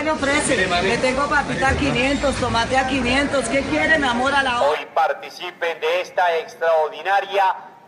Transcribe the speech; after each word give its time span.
qué 0.00 0.04
le 0.04 0.10
ofrece? 0.12 0.56
Le 0.82 0.98
tengo 0.98 1.28
papita 1.28 1.68
a 1.68 1.76
500, 1.76 2.34
tomate 2.36 2.76
a 2.76 2.88
500. 2.88 3.48
¿Qué 3.48 3.60
quiere, 3.62 3.98
mi 3.98 4.06
amor, 4.06 4.32
a 4.32 4.42
la 4.42 4.62
hora? 4.62 4.70
Hoy 4.70 4.86
participen 4.94 5.78
de 5.80 6.00
esta 6.00 6.38
extraordinaria 6.38 7.44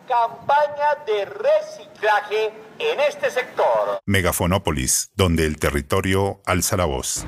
campaña 0.06 1.04
de 1.06 1.24
reciclaje 1.24 2.52
en 2.78 3.00
este 3.00 3.30
sector. 3.30 4.00
Megafonópolis, 4.04 5.10
donde 5.16 5.46
el 5.46 5.58
territorio 5.58 6.40
alza 6.44 6.76
la 6.76 6.84
voz. 6.84 7.24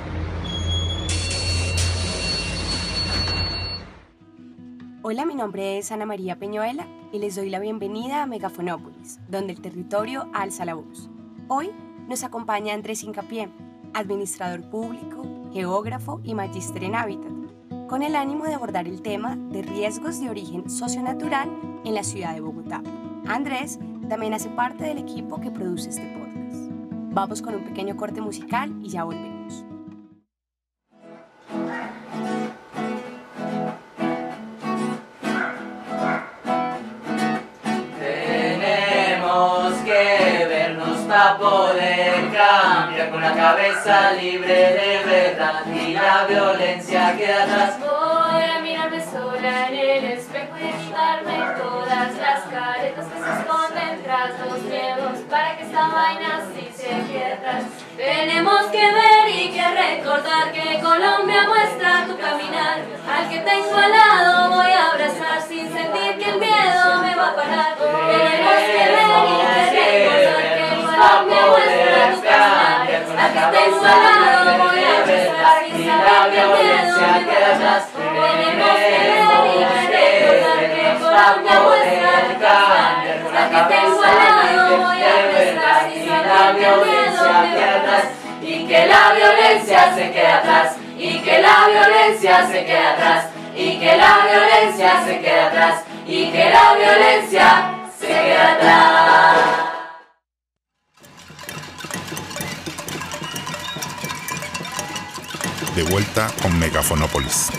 Hola, 5.03 5.25
mi 5.25 5.35
nombre 5.35 5.79
es 5.79 5.93
Ana 5.93 6.07
María 6.07 6.37
Peñuela 6.37 6.87
y 7.13 7.19
les 7.19 7.37
doy 7.37 7.51
la 7.51 7.59
bienvenida 7.59 8.23
a 8.23 8.27
Megafonópolis, 8.27 9.21
donde 9.29 9.53
el 9.53 9.61
territorio 9.61 10.31
alza 10.35 10.65
la 10.65 10.75
voz. 10.75 11.09
Hoy 11.49 11.71
nos 12.09 12.25
acompaña 12.25 12.75
Andrés 12.75 13.03
Incapié, 13.03 13.51
administrador 13.95 14.63
público, 14.69 15.23
geógrafo 15.53 16.21
y 16.25 16.35
magíster 16.35 16.85
en 16.85 16.95
hábitat, 16.95 17.33
con 17.89 18.03
el 18.03 18.17
ánimo 18.17 18.45
de 18.45 18.55
abordar 18.55 18.87
el 18.87 19.03
tema 19.03 19.37
de 19.37 19.63
riesgos 19.63 20.21
de 20.21 20.31
origen 20.31 20.69
socionatural 20.69 21.49
en 21.85 21.95
la 21.95 22.05
ciudad 22.05 22.35
de 22.35 22.41
Bogotá. 22.41 22.83
Andrés 23.27 23.79
también 24.09 24.35
hace 24.35 24.51
parte 24.51 24.85
del 24.85 24.99
equipo 24.99 25.41
que 25.41 25.51
produce 25.51 25.91
este 25.91 26.07
podcast. 26.19 26.71
Vamos 27.13 27.41
con 27.41 27.55
un 27.55 27.65
pequeño 27.65 27.97
corte 27.97 28.21
musical 28.21 28.75
y 28.83 28.89
ya 28.89 29.05
volvemos. 29.05 29.34
La 43.25 43.33
cabeza 43.33 44.13
libre 44.13 44.55
de 44.55 45.03
verdad 45.07 45.63
y 45.67 45.95
la 45.95 46.27
violencia 46.29 47.17
que 47.17 47.33
atrás. 47.33 47.79
Voy 47.81 48.43
a 48.43 48.61
mirarme 48.61 49.03
sola 49.03 49.69
en 49.69 49.75
el 49.75 50.05
espejo 50.13 50.55
y 50.61 50.85
quitarme 50.85 51.39
todas 51.57 52.15
las 52.19 52.41
caretas 52.53 53.07
que 53.07 53.19
se 53.25 53.31
esconden 53.41 54.03
tras 54.05 54.31
los 54.41 54.63
miedos 54.65 55.19
para 55.31 55.57
que 55.57 55.63
esta 55.63 55.89
vaina 55.89 56.43
sí 56.55 56.69
se 56.77 56.89
quede 57.11 57.33
atrás. 57.33 57.63
Tenemos 57.97 58.67
que 58.67 58.93
ver 58.93 59.29
y 59.31 59.49
que 59.55 59.69
recordar 59.69 60.53
que 60.53 60.81
Colombia 60.83 61.49
muestra 61.49 62.05
tu 62.07 62.19
caminar. 62.19 62.81
Al 63.09 63.29
que 63.31 63.39
tengo 63.39 63.75
al 63.75 63.91
lado 63.91 64.51
voy 64.51 64.71
a 64.71 64.91
abrazar 64.91 65.41
sin 65.49 65.73
sentir 65.73 66.19
que 66.19 66.31
el 66.31 66.39
miedo 66.41 67.01
me 67.01 67.17
va 67.17 67.29
a 67.31 67.37
parar. 67.37 67.75
Tenemos 67.79 68.61
que 68.75 68.85
ver 68.95 69.17
y 69.25 69.37
que 69.41 69.73
recordar 69.81 70.45
que 70.59 70.67
Colombia 70.85 71.47
muestra 71.49 72.15
tu 72.15 72.21
caminar. 72.21 72.54
Al 73.25 73.33
que 73.33 73.41
tengo 73.57 73.81
al 73.81 74.03
lado 74.05 74.53
voy 74.59 74.81
a 74.81 75.01
abrazar 75.01 75.65
sin 75.65 75.87
saber 75.87 76.29
que 76.31 76.41
el 76.41 76.51
miedo 76.51 76.53
me 76.53 76.61
va 76.61 77.09
a 77.09 77.25
parar. 77.25 77.81
Tenemos 78.45 78.75
que 78.75 78.91
ver 78.91 79.25
y 79.45 79.73
que 79.85 80.03
recordar 80.29 80.63
que 80.75 80.85
Colombia 81.01 81.57
muestra 81.65 82.13
tu 82.29 82.35
caminar. 82.45 83.01
Al 83.35 83.47
que 83.51 83.61
tengo 83.75 84.01
al 84.03 84.17
lado 84.19 84.77
voy 84.77 85.01
a 85.01 85.13
abrazar 85.25 85.81
sin 85.91 86.05
saber 86.05 86.53
que 86.55 86.67
el 86.67 86.69
miedo 86.69 86.77
me 86.85 86.93
va 86.93 87.31
a 87.31 87.83
parar. 87.83 88.05
Y 88.43 88.67
que 88.67 88.81
la 88.87 89.03
violencia 89.15 89.81
se 89.95 90.05
quede 90.13 90.27
atrás, 90.27 90.77
y 90.99 91.19
que 91.21 91.39
la 91.41 91.67
violencia 91.67 92.47
se 92.47 92.65
quede 92.67 92.87
atrás, 92.87 93.25
y 93.57 93.79
que 93.79 93.97
la 93.97 94.19
violencia 94.31 95.03
se 95.07 95.21
quede 95.21 95.41
atrás, 95.41 95.83
y 96.07 96.31
que 96.31 96.51
la 96.51 96.75
violencia 96.75 97.71
se 97.99 98.07
quede 98.07 98.37
atrás. 98.37 99.74
De 105.75 105.83
vuelta 105.83 106.29
con 106.41 106.57
Megafonópolis. 106.57 107.51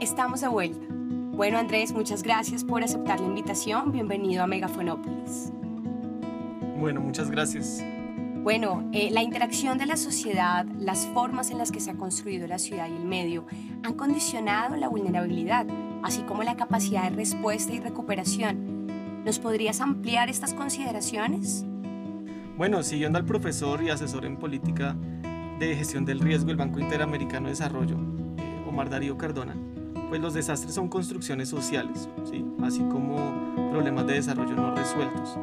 Estamos 0.00 0.40
de 0.42 0.46
vuelta. 0.46 0.86
Bueno, 0.88 1.58
Andrés, 1.58 1.90
muchas 1.90 2.22
gracias 2.22 2.62
por 2.62 2.84
aceptar 2.84 3.18
la 3.18 3.26
invitación. 3.26 3.90
Bienvenido 3.90 4.44
a 4.44 4.46
Megafonópolis. 4.46 5.50
Bueno, 6.78 7.00
muchas 7.00 7.32
gracias. 7.32 7.82
Bueno, 8.44 8.88
eh, 8.92 9.10
la 9.10 9.24
interacción 9.24 9.76
de 9.76 9.86
la 9.86 9.96
sociedad, 9.96 10.64
las 10.78 11.06
formas 11.08 11.50
en 11.50 11.58
las 11.58 11.72
que 11.72 11.80
se 11.80 11.90
ha 11.90 11.94
construido 11.94 12.46
la 12.46 12.60
ciudad 12.60 12.88
y 12.88 12.94
el 12.94 13.04
medio 13.04 13.44
han 13.82 13.94
condicionado 13.94 14.76
la 14.76 14.86
vulnerabilidad, 14.86 15.66
así 16.04 16.22
como 16.22 16.44
la 16.44 16.54
capacidad 16.54 17.10
de 17.10 17.16
respuesta 17.16 17.72
y 17.72 17.80
recuperación. 17.80 19.24
¿Nos 19.24 19.40
podrías 19.40 19.80
ampliar 19.80 20.28
estas 20.28 20.54
consideraciones? 20.54 21.66
Bueno, 22.60 22.82
siguiendo 22.82 23.18
al 23.18 23.24
profesor 23.24 23.82
y 23.82 23.88
asesor 23.88 24.26
en 24.26 24.36
política 24.36 24.94
de 25.58 25.74
gestión 25.76 26.04
del 26.04 26.20
riesgo 26.20 26.48
del 26.48 26.58
Banco 26.58 26.78
Interamericano 26.78 27.46
de 27.46 27.52
Desarrollo, 27.52 27.96
eh, 28.36 28.64
Omar 28.68 28.90
Darío 28.90 29.16
Cardona, 29.16 29.56
pues 30.10 30.20
los 30.20 30.34
desastres 30.34 30.74
son 30.74 30.88
construcciones 30.88 31.48
sociales, 31.48 32.10
¿sí? 32.30 32.44
así 32.62 32.80
como 32.80 33.16
problemas 33.70 34.06
de 34.06 34.12
desarrollo 34.12 34.54
no 34.56 34.74
resueltos. 34.74 35.38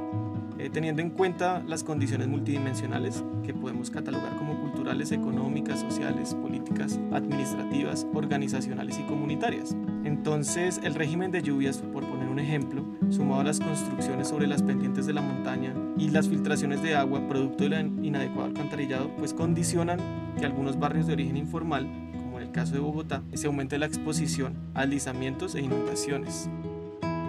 Eh, 0.59 0.69
teniendo 0.71 1.01
en 1.01 1.09
cuenta 1.09 1.63
las 1.65 1.83
condiciones 1.83 2.27
multidimensionales 2.27 3.23
que 3.43 3.51
podemos 3.51 3.89
catalogar 3.89 4.37
como 4.37 4.61
culturales, 4.61 5.11
económicas, 5.11 5.79
sociales, 5.79 6.35
políticas, 6.35 6.99
administrativas, 7.11 8.05
organizacionales 8.13 8.99
y 8.99 9.03
comunitarias. 9.05 9.75
Entonces, 10.07 10.79
el 10.85 10.95
régimen 10.95 11.31
de 11.31 11.41
lluvias, 11.41 11.79
por 11.79 12.05
poner 12.05 12.29
un 12.29 12.39
ejemplo, 12.39 12.85
sumado 13.09 13.41
a 13.41 13.43
las 13.43 13.59
construcciones 13.59 14.29
sobre 14.29 14.47
las 14.47 14.63
pendientes 14.63 15.05
de 15.05 15.11
la 15.11 15.21
montaña 15.21 15.73
y 15.97 16.11
las 16.11 16.29
filtraciones 16.29 16.81
de 16.81 16.95
agua 16.95 17.27
producto 17.27 17.65
del 17.65 17.91
inadecuado 18.01 18.45
alcantarillado, 18.45 19.09
pues 19.17 19.33
condicionan 19.33 19.99
que 20.39 20.45
algunos 20.45 20.79
barrios 20.79 21.07
de 21.07 21.13
origen 21.13 21.35
informal, 21.35 21.89
como 22.13 22.39
en 22.39 22.47
el 22.47 22.53
caso 22.53 22.73
de 22.73 22.79
Bogotá, 22.79 23.21
se 23.33 23.47
aumente 23.47 23.77
la 23.77 23.85
exposición 23.85 24.55
a 24.73 24.83
deslizamientos 24.83 25.55
e 25.55 25.61
inundaciones. 25.61 26.49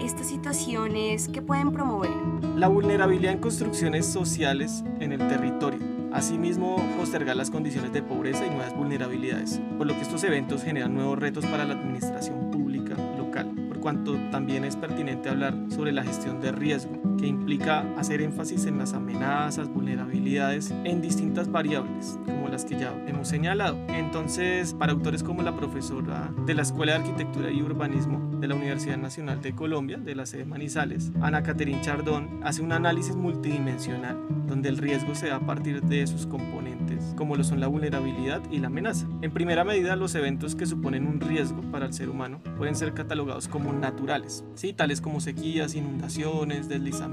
Estas 0.00 0.28
situaciones, 0.28 1.28
¿qué 1.28 1.42
pueden 1.42 1.72
promover? 1.72 2.12
La 2.54 2.68
vulnerabilidad 2.68 3.32
en 3.32 3.40
construcciones 3.40 4.06
sociales 4.06 4.84
en 5.00 5.10
el 5.10 5.18
territorio. 5.26 5.87
Asimismo, 6.18 6.84
postergar 6.96 7.36
las 7.36 7.48
condiciones 7.48 7.92
de 7.92 8.02
pobreza 8.02 8.44
y 8.44 8.50
nuevas 8.50 8.74
vulnerabilidades, 8.74 9.60
por 9.78 9.86
lo 9.86 9.94
que 9.94 10.00
estos 10.00 10.24
eventos 10.24 10.64
generan 10.64 10.92
nuevos 10.92 11.16
retos 11.16 11.46
para 11.46 11.64
la 11.64 11.74
administración 11.74 12.50
pública 12.50 12.96
local, 13.16 13.54
por 13.68 13.78
cuanto 13.78 14.16
también 14.32 14.64
es 14.64 14.74
pertinente 14.74 15.28
hablar 15.28 15.54
sobre 15.68 15.92
la 15.92 16.02
gestión 16.02 16.40
de 16.40 16.50
riesgo, 16.50 17.00
que 17.18 17.26
implica 17.26 17.84
hacer 17.98 18.22
énfasis 18.22 18.64
en 18.66 18.78
las 18.78 18.94
amenazas, 18.94 19.68
vulnerabilidades 19.68 20.70
en 20.84 21.02
distintas 21.02 21.50
variables, 21.50 22.18
como 22.24 22.48
las 22.48 22.64
que 22.64 22.78
ya 22.78 22.94
hemos 23.06 23.28
señalado. 23.28 23.76
Entonces, 23.88 24.74
para 24.74 24.92
autores 24.92 25.22
como 25.22 25.42
la 25.42 25.56
profesora 25.56 26.32
de 26.46 26.54
la 26.54 26.62
Escuela 26.62 26.92
de 26.92 26.98
Arquitectura 26.98 27.50
y 27.50 27.60
Urbanismo 27.60 28.38
de 28.40 28.48
la 28.48 28.54
Universidad 28.54 28.96
Nacional 28.96 29.42
de 29.42 29.54
Colombia, 29.54 29.98
de 29.98 30.14
la 30.14 30.26
sede 30.26 30.44
Manizales, 30.44 31.12
Ana 31.20 31.42
Caterín 31.42 31.80
Chardón, 31.80 32.40
hace 32.44 32.62
un 32.62 32.72
análisis 32.72 33.16
multidimensional, 33.16 34.16
donde 34.46 34.68
el 34.68 34.78
riesgo 34.78 35.14
se 35.14 35.28
da 35.28 35.36
a 35.36 35.46
partir 35.46 35.82
de 35.82 36.06
sus 36.06 36.26
componentes, 36.26 37.14
como 37.16 37.36
lo 37.36 37.44
son 37.44 37.60
la 37.60 37.66
vulnerabilidad 37.66 38.40
y 38.50 38.58
la 38.58 38.68
amenaza. 38.68 39.06
En 39.22 39.32
primera 39.32 39.64
medida, 39.64 39.96
los 39.96 40.14
eventos 40.14 40.54
que 40.54 40.66
suponen 40.66 41.06
un 41.06 41.20
riesgo 41.20 41.60
para 41.72 41.86
el 41.86 41.92
ser 41.92 42.08
humano 42.08 42.40
pueden 42.56 42.76
ser 42.76 42.94
catalogados 42.94 43.48
como 43.48 43.72
naturales, 43.72 44.44
¿sí? 44.54 44.72
tales 44.72 45.00
como 45.00 45.20
sequías, 45.20 45.74
inundaciones, 45.74 46.68
deslizamientos, 46.68 47.07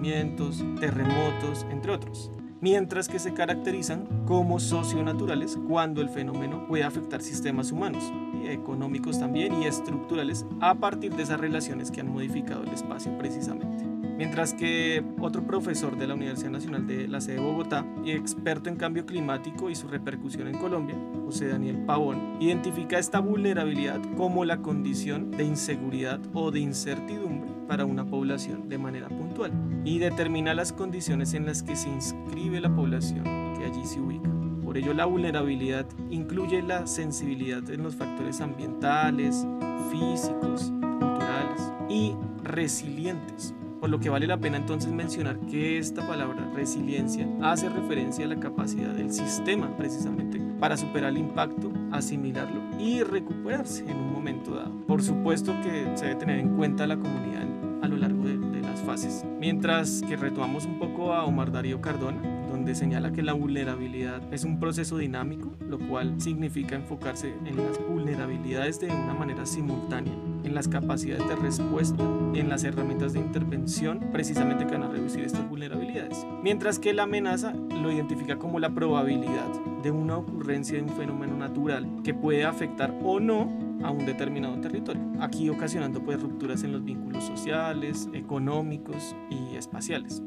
terremotos, 0.79 1.66
entre 1.72 1.91
otros 1.91 2.31
mientras 2.66 3.07
que 3.07 3.19
se 3.19 3.31
caracterizan 3.31 4.07
como 4.25 4.59
socionaturales 4.59 5.56
cuando 5.67 6.01
el 6.01 6.09
fenómeno 6.09 6.66
puede 6.67 6.83
afectar 6.83 7.22
sistemas 7.22 7.72
humanos, 7.72 8.11
económicos 8.43 9.19
también 9.19 9.61
y 9.61 9.67
estructurales 9.67 10.47
a 10.61 10.73
partir 10.73 11.14
de 11.14 11.22
esas 11.22 11.40
relaciones 11.40 11.91
que 11.91 12.02
han 12.02 12.11
modificado 12.11 12.64
el 12.64 12.69
espacio 12.69 13.16
precisamente. 13.19 13.85
Mientras 14.17 14.55
que 14.55 15.03
otro 15.19 15.46
profesor 15.46 15.96
de 15.96 16.08
la 16.08 16.16
Universidad 16.16 16.49
Nacional 16.49 16.87
de 16.87 17.08
la 17.08 17.22
sede 17.22 17.35
de 17.35 17.41
Bogotá 17.41 17.85
y 18.03 18.11
experto 18.11 18.69
en 18.69 18.78
cambio 18.78 19.05
climático 19.05 19.69
y 19.69 19.75
su 19.75 19.87
repercusión 19.87 20.47
en 20.47 20.58
Colombia, 20.58 20.96
José 21.23 21.49
Daniel 21.49 21.84
Pavón, 21.85 22.37
identifica 22.40 22.97
esta 22.97 23.19
vulnerabilidad 23.19 24.02
como 24.17 24.43
la 24.43 24.64
condición 24.64 25.29
de 25.29 25.43
inseguridad 25.43 26.19
o 26.34 26.49
de 26.49 26.61
incertidumbre 26.61 27.44
para 27.67 27.85
una 27.85 28.06
población 28.06 28.70
de 28.70 28.78
manera 28.78 29.09
puntual 29.09 29.52
y 29.84 30.00
determina 30.00 30.53
las 30.53 30.73
condiciones 30.73 31.34
en 31.34 31.46
las 31.46 31.64
que 31.64 31.76
se 31.76 31.90
inscribe 31.90 32.59
la 32.59 32.73
población 32.73 33.23
que 33.58 33.66
allí 33.66 33.85
se 33.85 34.00
ubica. 34.00 34.29
Por 34.64 34.78
ello, 34.78 34.94
la 34.94 35.06
vulnerabilidad 35.06 35.85
incluye 36.09 36.62
la 36.62 36.85
sensibilidad 36.88 37.70
en 37.70 37.84
los 37.84 37.96
factores 37.96 38.41
ambientales, 38.41 39.47
físicos, 39.91 40.73
culturales 41.00 41.72
y 41.90 42.14
resilientes. 42.44 43.53
Por 43.79 43.90
lo 43.90 44.00
que 44.00 44.09
vale 44.09 44.26
la 44.26 44.38
pena 44.38 44.58
entonces 44.58 44.91
mencionar 44.91 45.40
que 45.41 45.78
esta 45.78 46.06
palabra 46.08 46.50
resiliencia 46.56 47.29
hace 47.44 47.70
referencia 47.70 48.26
a 48.26 48.29
la 48.29 48.40
capacidad 48.40 48.94
del 48.94 49.12
sistema 49.14 49.76
precisamente 49.78 50.41
para 50.59 50.76
superar 50.76 51.12
el 51.12 51.20
impacto, 51.20 51.72
asimilarlo 51.91 52.62
y 52.79 53.03
recuperarse 53.03 53.84
en 53.90 53.97
un 53.97 54.14
momento 54.14 54.56
dado. 54.56 54.72
Por 54.88 55.03
supuesto 55.03 55.53
que 55.62 55.91
se 55.96 56.06
debe 56.06 56.20
tener 56.20 56.40
en 56.40 56.56
cuenta 56.56 56.88
la 56.88 56.97
comunidad 56.97 57.46
a 57.85 57.87
lo 57.87 57.97
largo 57.97 58.23
de, 58.23 58.35
las 58.61 58.82
fases. 58.82 59.23
Mientras 59.40 60.02
que 60.02 60.17
retomamos 60.17 60.66
un 60.66 60.79
poco 60.79 61.14
a 61.14 61.23
Omar 61.23 61.52
Darío 61.52 61.82
Cardona, 61.82 62.20
donde 62.49 62.73
señala 62.73 63.11
que 63.11 63.22
la 63.22 63.34
vulnerabilidad 63.34 64.22
es 64.34 64.43
un 64.43 64.59
proceso 64.59 64.97
dinámico, 64.97 65.53
lo 65.70 65.78
cual 65.78 66.20
significa 66.20 66.76
enfocarse 66.76 67.34
en 67.46 67.58
las 67.58 67.79
vulnerabilidades 67.87 68.79
de 68.79 68.87
una 68.87 69.14
manera 69.14 69.46
simultánea, 69.46 70.14
en 70.43 70.55
las 70.55 70.67
capacidades 70.67 71.28
de 71.28 71.35
respuesta, 71.35 72.03
en 72.34 72.49
las 72.49 72.64
herramientas 72.64 73.14
de 73.14 73.20
intervención, 73.20 73.99
precisamente 74.11 74.66
que 74.66 74.73
van 74.73 74.84
a 74.84 74.90
reducir 74.90 75.23
estas 75.23 75.47
vulnerabilidades. 75.47 76.26
Mientras 76.41 76.79
que 76.79 76.93
la 76.93 77.03
amenaza 77.03 77.53
lo 77.53 77.91
identifica 77.91 78.38
como 78.38 78.59
la 78.59 78.73
probabilidad 78.73 79.47
de 79.84 79.91
una 79.91 80.17
ocurrencia 80.17 80.78
de 80.78 80.84
un 80.84 80.97
fenómeno 80.97 81.38
natural 81.38 81.88
que 82.03 82.16
puede 82.16 82.46
afectar 82.46 82.97
o 83.03 83.20
no 83.20 83.65
a 83.83 83.91
un 83.91 84.05
determinado 84.05 84.59
territorio, 84.59 85.01
aquí 85.19 85.49
ocasionando 85.49 86.01
pues 86.03 86.22
rupturas 86.22 86.63
en 86.63 86.72
los 86.72 86.83
vínculos 86.83 87.23
sociales, 87.23 88.09
económicos 88.13 89.16
y 89.29 89.55
espaciales. 89.55 90.22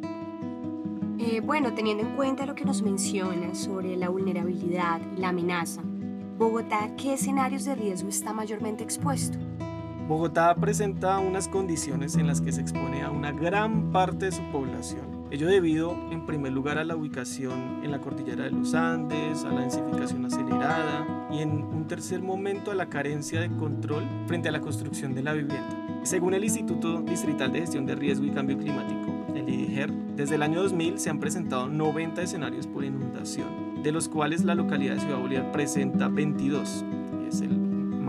Eh, 1.18 1.40
bueno, 1.40 1.74
teniendo 1.74 2.04
en 2.04 2.14
cuenta 2.14 2.46
lo 2.46 2.54
que 2.54 2.64
nos 2.64 2.82
menciona 2.82 3.54
sobre 3.54 3.96
la 3.96 4.08
vulnerabilidad 4.08 5.00
y 5.16 5.20
la 5.20 5.30
amenaza, 5.30 5.82
Bogotá, 6.38 6.94
¿qué 6.96 7.14
escenarios 7.14 7.64
de 7.64 7.74
riesgo 7.74 8.08
está 8.08 8.32
mayormente 8.32 8.84
expuesto? 8.84 9.38
Bogotá 10.06 10.54
presenta 10.54 11.18
unas 11.18 11.48
condiciones 11.48 12.14
en 12.14 12.28
las 12.28 12.40
que 12.40 12.52
se 12.52 12.60
expone 12.60 13.02
a 13.02 13.10
una 13.10 13.32
gran 13.32 13.90
parte 13.90 14.26
de 14.26 14.32
su 14.32 14.42
población. 14.52 15.17
Ello 15.30 15.46
debido, 15.46 15.94
en 16.10 16.25
primer 16.25 16.52
lugar, 16.52 16.78
a 16.78 16.84
la 16.84 16.96
ubicación 16.96 17.84
en 17.84 17.90
la 17.90 18.00
cordillera 18.00 18.44
de 18.44 18.50
los 18.50 18.72
Andes, 18.72 19.44
a 19.44 19.52
la 19.52 19.60
densificación 19.60 20.25
acelerada 20.25 21.28
y, 21.30 21.42
en 21.42 21.50
un 21.64 21.86
tercer 21.86 22.22
momento, 22.22 22.70
a 22.70 22.75
la 22.75 22.88
carencia 22.88 23.38
de 23.42 23.50
control 23.50 24.04
frente 24.26 24.48
a 24.48 24.52
la 24.52 24.62
construcción 24.62 25.14
de 25.14 25.22
la 25.22 25.34
vivienda. 25.34 26.00
Según 26.02 26.32
el 26.32 26.44
Instituto 26.44 27.02
Distrital 27.02 27.52
de 27.52 27.60
Gestión 27.60 27.84
de 27.84 27.94
Riesgo 27.94 28.25
y 28.25 28.30
Cambio 28.30 28.56
Climático, 28.56 29.26
el 29.34 29.46
IDIGER, 29.46 29.92
desde 30.16 30.36
el 30.36 30.42
año 30.42 30.62
2000 30.62 30.98
se 30.98 31.10
han 31.10 31.20
presentado 31.20 31.69
90 31.69 32.22
escenarios 32.22 32.66
por 32.66 32.82
inundación, 32.82 33.82
de 33.82 33.92
los 33.92 34.08
cuales 34.08 34.44
la 34.44 34.54
localidad 34.54 34.94
de 34.94 35.00
Ciudad 35.00 35.19
Bolívar 35.19 35.52
presenta 35.52 36.08
22, 36.08 36.86
y 37.22 37.28
es 37.28 37.42
el 37.42 37.57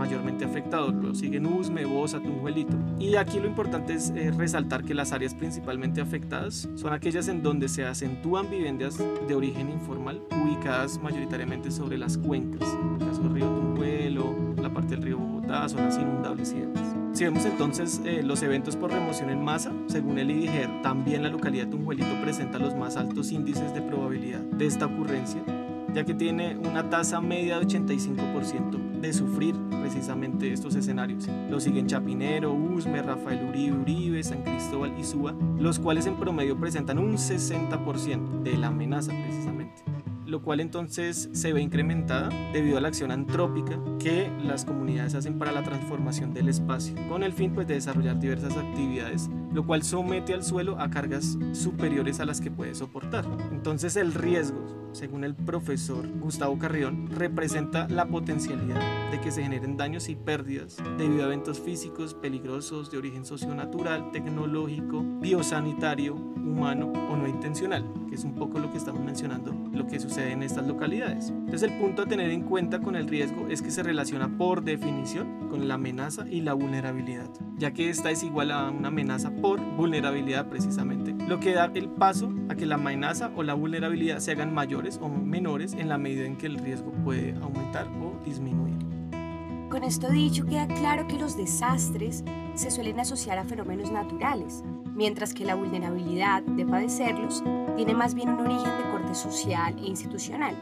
mayormente 0.00 0.46
afectados. 0.46 0.94
Luego 0.94 1.14
siguen 1.14 1.44
Usme, 1.44 1.84
Bosa, 1.84 2.20
Tunjuelito. 2.20 2.74
Y 2.98 3.16
aquí 3.16 3.38
lo 3.38 3.46
importante 3.46 3.92
es 3.92 4.10
eh, 4.16 4.32
resaltar 4.34 4.82
que 4.82 4.94
las 4.94 5.12
áreas 5.12 5.34
principalmente 5.34 6.00
afectadas 6.00 6.68
son 6.74 6.94
aquellas 6.94 7.28
en 7.28 7.42
donde 7.42 7.68
se 7.68 7.84
acentúan 7.84 8.50
viviendas 8.50 8.98
de 9.28 9.34
origen 9.34 9.70
informal 9.70 10.22
ubicadas 10.42 10.98
mayoritariamente 11.02 11.70
sobre 11.70 11.98
las 11.98 12.16
cuencas. 12.16 12.66
En 12.82 12.94
el 12.94 13.08
caso 13.08 13.22
del 13.22 13.34
río 13.34 13.46
Tunjuelo, 13.46 14.54
la 14.56 14.72
parte 14.72 14.96
del 14.96 15.02
río 15.02 15.18
Bogotá, 15.18 15.68
zonas 15.68 15.98
inundables 15.98 16.52
y 16.52 16.60
demás. 16.60 16.96
Si 17.12 17.24
vemos 17.24 17.44
entonces 17.44 18.00
eh, 18.06 18.22
los 18.22 18.42
eventos 18.42 18.76
por 18.76 18.90
remoción 18.90 19.28
en 19.28 19.44
masa, 19.44 19.70
según 19.86 20.18
el 20.18 20.30
IDIGER, 20.30 20.80
también 20.80 21.22
la 21.22 21.28
localidad 21.28 21.66
de 21.66 21.72
Tunjuelito 21.72 22.22
presenta 22.22 22.58
los 22.58 22.74
más 22.74 22.96
altos 22.96 23.32
índices 23.32 23.74
de 23.74 23.82
probabilidad 23.82 24.40
de 24.40 24.64
esta 24.64 24.86
ocurrencia 24.86 25.42
ya 25.94 26.04
que 26.04 26.14
tiene 26.14 26.56
una 26.56 26.88
tasa 26.88 27.20
media 27.20 27.58
de 27.58 27.66
85% 27.66 29.00
de 29.00 29.12
sufrir 29.12 29.54
precisamente 29.80 30.52
estos 30.52 30.74
escenarios. 30.74 31.28
Lo 31.48 31.60
siguen 31.60 31.86
Chapinero, 31.86 32.52
Usme, 32.52 33.02
Rafael 33.02 33.48
Uribe, 33.48 33.76
Uribe, 33.76 34.22
San 34.22 34.42
Cristóbal 34.42 34.94
y 34.98 35.04
Suba, 35.04 35.34
los 35.58 35.78
cuales 35.78 36.06
en 36.06 36.16
promedio 36.16 36.58
presentan 36.58 36.98
un 36.98 37.14
60% 37.16 38.42
de 38.42 38.56
la 38.56 38.68
amenaza 38.68 39.12
precisamente 39.12 39.82
lo 40.30 40.42
cual 40.42 40.60
entonces 40.60 41.28
se 41.32 41.52
ve 41.52 41.60
incrementada 41.60 42.28
debido 42.52 42.78
a 42.78 42.80
la 42.80 42.88
acción 42.88 43.10
antrópica 43.10 43.78
que 43.98 44.30
las 44.44 44.64
comunidades 44.64 45.14
hacen 45.16 45.38
para 45.38 45.50
la 45.50 45.64
transformación 45.64 46.32
del 46.32 46.48
espacio, 46.48 46.94
con 47.08 47.24
el 47.24 47.32
fin 47.32 47.52
pues, 47.52 47.66
de 47.66 47.74
desarrollar 47.74 48.20
diversas 48.20 48.56
actividades, 48.56 49.28
lo 49.52 49.66
cual 49.66 49.82
somete 49.82 50.32
al 50.32 50.44
suelo 50.44 50.78
a 50.78 50.88
cargas 50.88 51.36
superiores 51.52 52.20
a 52.20 52.26
las 52.26 52.40
que 52.40 52.50
puede 52.50 52.76
soportar. 52.76 53.26
Entonces 53.50 53.96
el 53.96 54.14
riesgo, 54.14 54.89
según 54.92 55.24
el 55.24 55.34
profesor 55.34 56.06
Gustavo 56.20 56.58
Carrión, 56.58 57.08
representa 57.10 57.88
la 57.88 58.06
potencialidad 58.06 58.80
de 59.10 59.20
que 59.20 59.30
se 59.30 59.42
generen 59.42 59.76
daños 59.76 60.08
y 60.08 60.16
pérdidas 60.16 60.76
debido 60.98 61.22
a 61.22 61.26
eventos 61.26 61.60
físicos 61.60 62.14
peligrosos 62.14 62.90
de 62.90 62.98
origen 62.98 63.24
socionatural, 63.24 64.10
tecnológico, 64.10 65.02
biosanitario, 65.20 66.14
humano 66.14 66.92
o 66.92 67.16
no 67.16 67.28
intencional, 67.28 67.84
que 68.08 68.14
es 68.14 68.24
un 68.24 68.34
poco 68.34 68.58
lo 68.58 68.70
que 68.70 68.78
estamos 68.78 69.02
mencionando, 69.02 69.54
lo 69.72 69.86
que 69.86 70.00
sucede 70.00 70.32
en 70.32 70.42
estas 70.42 70.66
localidades. 70.66 71.28
Entonces 71.28 71.70
el 71.70 71.78
punto 71.78 72.02
a 72.02 72.06
tener 72.06 72.30
en 72.30 72.42
cuenta 72.42 72.80
con 72.80 72.96
el 72.96 73.08
riesgo 73.08 73.48
es 73.48 73.62
que 73.62 73.70
se 73.70 73.82
relaciona 73.82 74.36
por 74.36 74.62
definición 74.62 75.48
con 75.48 75.68
la 75.68 75.74
amenaza 75.74 76.28
y 76.28 76.40
la 76.40 76.54
vulnerabilidad, 76.54 77.30
ya 77.56 77.72
que 77.72 77.88
esta 77.88 78.10
es 78.10 78.22
igual 78.22 78.50
a 78.50 78.70
una 78.70 78.88
amenaza 78.88 79.30
por 79.30 79.60
vulnerabilidad 79.76 80.48
precisamente, 80.48 81.14
lo 81.30 81.38
que 81.38 81.54
da 81.54 81.70
el 81.74 81.88
paso 81.88 82.28
a 82.48 82.56
que 82.56 82.66
la 82.66 82.74
amenaza 82.74 83.30
o 83.36 83.44
la 83.44 83.54
vulnerabilidad 83.54 84.18
se 84.18 84.32
hagan 84.32 84.52
mayores 84.52 84.98
o 85.00 85.08
menores 85.08 85.74
en 85.74 85.88
la 85.88 85.96
medida 85.96 86.24
en 86.24 86.36
que 86.36 86.46
el 86.46 86.58
riesgo 86.58 86.90
puede 87.04 87.36
aumentar 87.40 87.86
o 87.86 88.20
disminuir. 88.24 88.76
Con 89.70 89.84
esto 89.84 90.10
dicho, 90.10 90.44
queda 90.44 90.66
claro 90.66 91.06
que 91.06 91.16
los 91.16 91.36
desastres 91.36 92.24
se 92.54 92.72
suelen 92.72 92.98
asociar 92.98 93.38
a 93.38 93.44
fenómenos 93.44 93.92
naturales, 93.92 94.64
mientras 94.96 95.32
que 95.32 95.44
la 95.44 95.54
vulnerabilidad 95.54 96.42
de 96.42 96.66
padecerlos 96.66 97.44
tiene 97.76 97.94
más 97.94 98.14
bien 98.14 98.30
un 98.30 98.40
origen 98.40 98.76
de 98.78 98.90
corte 98.90 99.14
social 99.14 99.76
e 99.78 99.86
institucional. 99.86 100.56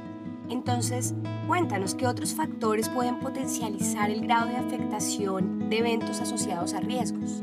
Entonces, 0.51 1.15
cuéntanos 1.47 1.95
qué 1.95 2.07
otros 2.07 2.35
factores 2.35 2.91
pueden 2.91 3.21
potencializar 3.21 4.11
el 4.11 4.21
grado 4.21 4.49
de 4.49 4.59
afectación 4.59 5.71
de 5.71 5.79
eventos 5.79 6.21
asociados 6.21 6.75
a 6.75 6.81
riesgos. 6.81 7.43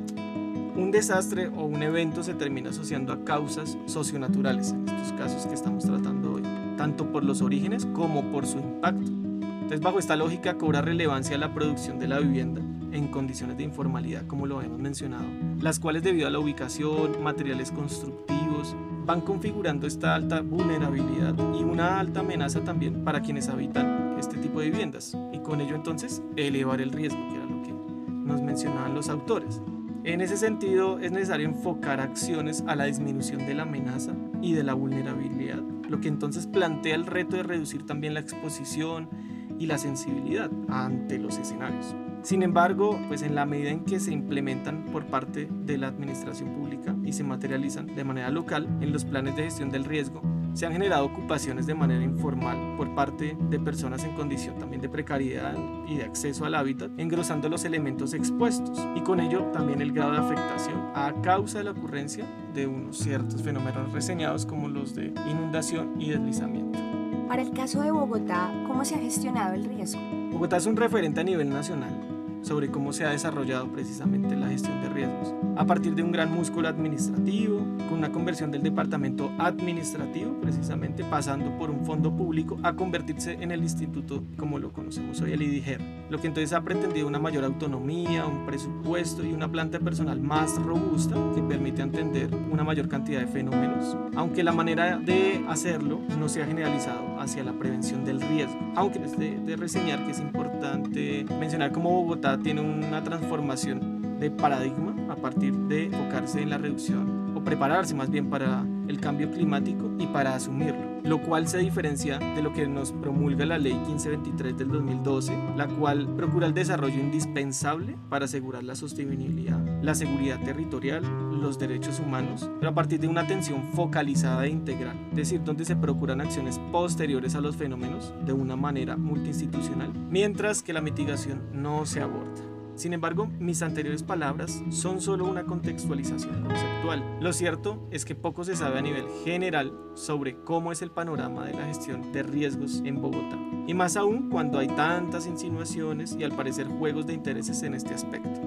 Un 0.75 0.91
desastre 0.91 1.47
o 1.47 1.63
un 1.63 1.81
evento 1.83 2.21
se 2.21 2.33
termina 2.33 2.71
asociando 2.71 3.13
a 3.13 3.23
causas 3.23 3.77
socionaturales, 3.85 4.71
en 4.71 4.89
estos 4.89 5.13
casos 5.13 5.45
que 5.45 5.53
estamos 5.53 5.85
tratando 5.85 6.33
hoy, 6.33 6.43
tanto 6.75 7.09
por 7.13 7.23
los 7.23 7.41
orígenes 7.41 7.85
como 7.85 8.29
por 8.29 8.45
su 8.45 8.57
impacto. 8.57 9.09
Entonces, 9.41 9.79
bajo 9.79 9.99
esta 9.99 10.17
lógica 10.17 10.57
cobra 10.57 10.81
relevancia 10.81 11.37
la 11.37 11.53
producción 11.53 11.97
de 11.97 12.09
la 12.09 12.19
vivienda 12.19 12.61
en 12.91 13.07
condiciones 13.07 13.55
de 13.55 13.63
informalidad, 13.63 14.27
como 14.27 14.47
lo 14.47 14.61
hemos 14.61 14.77
mencionado, 14.77 15.23
las 15.61 15.79
cuales 15.79 16.03
debido 16.03 16.27
a 16.27 16.29
la 16.29 16.39
ubicación, 16.39 17.23
materiales 17.23 17.71
constructivos, 17.71 18.75
van 19.05 19.21
configurando 19.21 19.87
esta 19.87 20.13
alta 20.13 20.41
vulnerabilidad 20.41 21.35
y 21.57 21.63
una 21.63 21.99
alta 22.01 22.19
amenaza 22.19 22.65
también 22.65 23.05
para 23.05 23.21
quienes 23.21 23.47
habitan 23.47 24.17
este 24.19 24.37
tipo 24.37 24.59
de 24.59 24.71
viviendas 24.71 25.17
y 25.31 25.39
con 25.39 25.61
ello 25.61 25.75
entonces 25.75 26.21
elevar 26.35 26.81
el 26.81 26.91
riesgo, 26.91 27.19
que 27.29 27.35
era 27.35 27.45
lo 27.45 27.61
que 27.61 27.71
nos 28.09 28.41
mencionaban 28.41 28.93
los 28.93 29.07
autores. 29.07 29.61
En 30.05 30.21
ese 30.21 30.37
sentido 30.37 30.99
es 30.99 31.11
necesario 31.11 31.47
enfocar 31.47 31.99
acciones 31.99 32.63
a 32.67 32.75
la 32.75 32.85
disminución 32.85 33.47
de 33.47 33.55
la 33.55 33.63
amenaza 33.63 34.13
y 34.39 34.53
de 34.53 34.63
la 34.63 34.75
vulnerabilidad, 34.75 35.63
lo 35.89 35.99
que 35.99 36.09
entonces 36.09 36.45
plantea 36.45 36.93
el 36.93 37.07
reto 37.07 37.37
de 37.37 37.41
reducir 37.41 37.87
también 37.87 38.13
la 38.13 38.19
exposición 38.19 39.09
y 39.57 39.65
la 39.65 39.79
sensibilidad 39.79 40.51
ante 40.69 41.17
los 41.17 41.39
escenarios. 41.39 41.95
Sin 42.21 42.43
embargo, 42.43 42.99
pues 43.07 43.23
en 43.23 43.33
la 43.33 43.47
medida 43.47 43.71
en 43.71 43.83
que 43.83 43.99
se 43.99 44.13
implementan 44.13 44.85
por 44.91 45.07
parte 45.07 45.49
de 45.65 45.79
la 45.79 45.87
administración 45.87 46.53
pública 46.53 46.95
y 47.03 47.11
se 47.11 47.23
materializan 47.23 47.87
de 47.87 48.03
manera 48.03 48.29
local 48.29 48.67
en 48.81 48.93
los 48.93 49.05
planes 49.05 49.35
de 49.35 49.45
gestión 49.45 49.71
del 49.71 49.85
riesgo, 49.85 50.21
se 50.55 50.65
han 50.65 50.71
generado 50.71 51.05
ocupaciones 51.05 51.67
de 51.67 51.75
manera 51.75 52.01
informal 52.01 52.77
por 52.77 52.95
parte 52.95 53.37
de 53.49 53.59
personas 53.59 54.05
en 54.05 54.15
condición 54.15 54.57
también 54.57 54.81
de 54.81 54.87
precariedad 54.87 55.53
y 55.85 55.97
de 55.97 56.03
acceso 56.03 56.45
al 56.45 56.55
hábitat, 56.55 56.91
engrosando 56.97 57.49
los 57.49 57.65
elementos 57.65 58.13
expuestos 58.13 58.79
y 58.95 59.01
con 59.01 59.19
ello 59.19 59.43
también 59.51 59.81
el 59.81 59.91
grado 59.91 60.13
de 60.13 60.19
afectación 60.19 60.79
a 60.95 61.13
causa 61.21 61.57
de 61.57 61.65
la 61.65 61.71
ocurrencia 61.71 62.25
de 62.53 62.67
unos 62.67 62.97
ciertos 62.97 63.41
fenómenos 63.41 63.91
reseñados 63.91 64.45
como 64.45 64.69
los 64.69 64.95
de 64.95 65.13
inundación 65.29 66.01
y 66.01 66.11
deslizamiento. 66.11 66.79
Para 67.27 67.41
el 67.41 67.51
caso 67.51 67.81
de 67.81 67.91
Bogotá, 67.91 68.49
¿cómo 68.65 68.85
se 68.85 68.95
ha 68.95 68.99
gestionado 68.99 69.55
el 69.55 69.65
riesgo? 69.65 69.99
Bogotá 70.31 70.55
es 70.57 70.65
un 70.65 70.77
referente 70.77 71.19
a 71.19 71.23
nivel 71.25 71.49
nacional 71.49 72.04
sobre 72.45 72.69
cómo 72.69 72.93
se 72.93 73.05
ha 73.05 73.09
desarrollado 73.09 73.67
precisamente 73.71 74.35
la 74.35 74.47
gestión 74.47 74.79
de 74.81 74.89
riesgos, 74.89 75.33
a 75.57 75.65
partir 75.65 75.95
de 75.95 76.03
un 76.03 76.11
gran 76.11 76.31
músculo 76.31 76.67
administrativo, 76.67 77.57
con 77.89 77.97
una 77.97 78.11
conversión 78.11 78.51
del 78.51 78.61
departamento 78.61 79.31
administrativo, 79.39 80.39
precisamente 80.41 81.03
pasando 81.03 81.57
por 81.57 81.71
un 81.71 81.83
fondo 81.85 82.15
público 82.15 82.59
a 82.61 82.75
convertirse 82.75 83.33
en 83.33 83.51
el 83.51 83.63
instituto 83.63 84.23
como 84.37 84.59
lo 84.59 84.71
conocemos 84.71 85.19
hoy, 85.21 85.33
el 85.33 85.41
IDIGER, 85.41 85.81
lo 86.09 86.19
que 86.19 86.27
entonces 86.27 86.53
ha 86.53 86.61
pretendido 86.61 87.07
una 87.07 87.19
mayor 87.19 87.43
autonomía, 87.45 88.27
un 88.27 88.45
presupuesto 88.45 89.25
y 89.25 89.33
una 89.33 89.51
planta 89.51 89.79
personal 89.79 90.21
más 90.21 90.55
robusta 90.61 91.15
que 91.33 91.41
permite 91.41 91.81
entender 91.81 92.29
una 92.51 92.63
mayor 92.63 92.87
cantidad 92.87 93.21
de 93.21 93.27
fenómenos, 93.27 93.97
aunque 94.15 94.43
la 94.43 94.51
manera 94.51 94.97
de 94.99 95.43
hacerlo 95.49 95.99
no 96.19 96.29
se 96.29 96.43
ha 96.43 96.45
generalizado 96.45 97.14
hacia 97.25 97.43
la 97.43 97.53
prevención 97.53 98.05
del 98.05 98.21
riesgo, 98.21 98.59
aunque 98.75 99.03
es 99.03 99.17
de, 99.17 99.37
de 99.39 99.55
reseñar 99.55 100.05
que 100.05 100.11
es 100.11 100.19
importante 100.19 101.25
mencionar 101.39 101.71
cómo 101.71 101.89
Bogotá 101.89 102.37
tiene 102.37 102.61
una 102.61 103.03
transformación 103.03 104.19
de 104.19 104.31
paradigma 104.31 104.95
a 105.11 105.15
partir 105.15 105.53
de 105.53 105.85
enfocarse 105.85 106.41
en 106.41 106.49
la 106.49 106.57
reducción 106.57 107.33
o 107.35 107.43
prepararse 107.43 107.93
más 107.93 108.09
bien 108.09 108.29
para 108.29 108.65
el 108.87 108.99
cambio 108.99 109.31
climático 109.31 109.91
y 109.99 110.07
para 110.07 110.35
asumirlo 110.35 110.95
lo 111.05 111.21
cual 111.21 111.47
se 111.47 111.59
diferencia 111.59 112.17
de 112.17 112.41
lo 112.41 112.51
que 112.51 112.67
nos 112.67 112.91
promulga 112.91 113.45
la 113.45 113.59
Ley 113.59 113.73
1523 113.73 114.57
del 114.57 114.69
2012, 114.69 115.37
la 115.55 115.67
cual 115.67 116.07
procura 116.15 116.47
el 116.47 116.53
desarrollo 116.53 116.99
indispensable 116.99 117.95
para 118.09 118.25
asegurar 118.25 118.63
la 118.63 118.75
sostenibilidad, 118.75 119.59
la 119.83 119.93
seguridad 119.93 120.41
territorial, 120.43 121.03
los 121.39 121.59
derechos 121.59 121.99
humanos, 121.99 122.49
pero 122.59 122.71
a 122.71 122.75
partir 122.75 122.99
de 122.99 123.07
una 123.07 123.21
atención 123.21 123.71
focalizada 123.73 124.45
e 124.45 124.49
integral, 124.49 124.97
es 125.11 125.15
decir, 125.15 125.43
donde 125.43 125.65
se 125.65 125.75
procuran 125.75 126.21
acciones 126.21 126.59
posteriores 126.71 127.35
a 127.35 127.41
los 127.41 127.55
fenómenos 127.55 128.11
de 128.25 128.33
una 128.33 128.55
manera 128.55 128.97
multiinstitucional, 128.97 129.93
mientras 130.09 130.63
que 130.63 130.73
la 130.73 130.81
mitigación 130.81 131.43
no 131.53 131.85
se 131.85 132.01
aborda. 132.01 132.44
Sin 132.75 132.93
embargo, 132.93 133.27
mis 133.39 133.61
anteriores 133.61 134.03
palabras 134.03 134.61
son 134.69 134.99
solo 134.99 135.25
una 135.25 135.45
contextualización 135.45 136.43
conceptual. 136.43 137.17
Lo 137.21 137.31
cierto 137.31 137.87
es 137.89 138.03
que 138.03 138.15
poco 138.15 138.43
se 138.43 138.55
sabe 138.55 138.79
a 138.79 138.81
nivel 138.81 139.05
general 139.23 139.73
sobre 139.93 140.35
cómo 140.43 140.73
es 140.73 140.81
el 140.81 140.91
panorama 140.91 141.45
de 141.45 141.53
la 141.53 141.65
gestión 141.65 142.11
de 142.11 142.23
riesgos 142.23 142.81
en 142.83 143.01
Bogotá. 143.01 143.37
Y 143.65 143.73
más 143.73 143.95
aún 143.95 144.29
cuando 144.29 144.59
hay 144.59 144.67
tantas 144.67 145.25
insinuaciones 145.25 146.17
y 146.19 146.25
al 146.25 146.33
parecer 146.33 146.67
juegos 146.67 147.07
de 147.07 147.13
intereses 147.13 147.63
en 147.63 147.75
este 147.75 147.93
aspecto. 147.93 148.41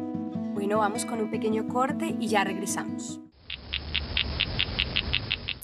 Bueno, 0.52 0.78
vamos 0.78 1.06
con 1.06 1.20
un 1.20 1.30
pequeño 1.30 1.66
corte 1.66 2.14
y 2.20 2.28
ya 2.28 2.44
regresamos. 2.44 3.20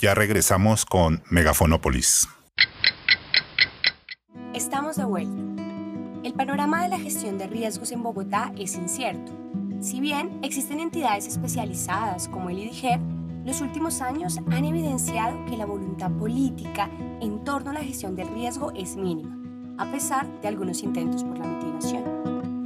Ya 0.00 0.14
regresamos 0.14 0.86
con 0.86 1.22
Megafonópolis. 1.30 2.28
Estamos 4.54 4.96
de 4.96 5.04
vuelta. 5.04 5.53
El 6.24 6.32
panorama 6.32 6.82
de 6.82 6.88
la 6.88 6.98
gestión 6.98 7.36
de 7.36 7.46
riesgos 7.46 7.92
en 7.92 8.02
Bogotá 8.02 8.50
es 8.56 8.76
incierto. 8.76 9.30
Si 9.80 10.00
bien 10.00 10.38
existen 10.42 10.80
entidades 10.80 11.28
especializadas 11.28 12.28
como 12.28 12.48
el 12.48 12.60
IDIGER, 12.60 12.98
los 13.44 13.60
últimos 13.60 14.00
años 14.00 14.38
han 14.50 14.64
evidenciado 14.64 15.44
que 15.44 15.58
la 15.58 15.66
voluntad 15.66 16.10
política 16.12 16.88
en 17.20 17.44
torno 17.44 17.72
a 17.72 17.74
la 17.74 17.84
gestión 17.84 18.16
del 18.16 18.28
riesgo 18.28 18.72
es 18.74 18.96
mínima, 18.96 19.38
a 19.76 19.84
pesar 19.92 20.26
de 20.40 20.48
algunos 20.48 20.82
intentos 20.82 21.22
por 21.22 21.36
la 21.36 21.46
mitigación. 21.46 22.04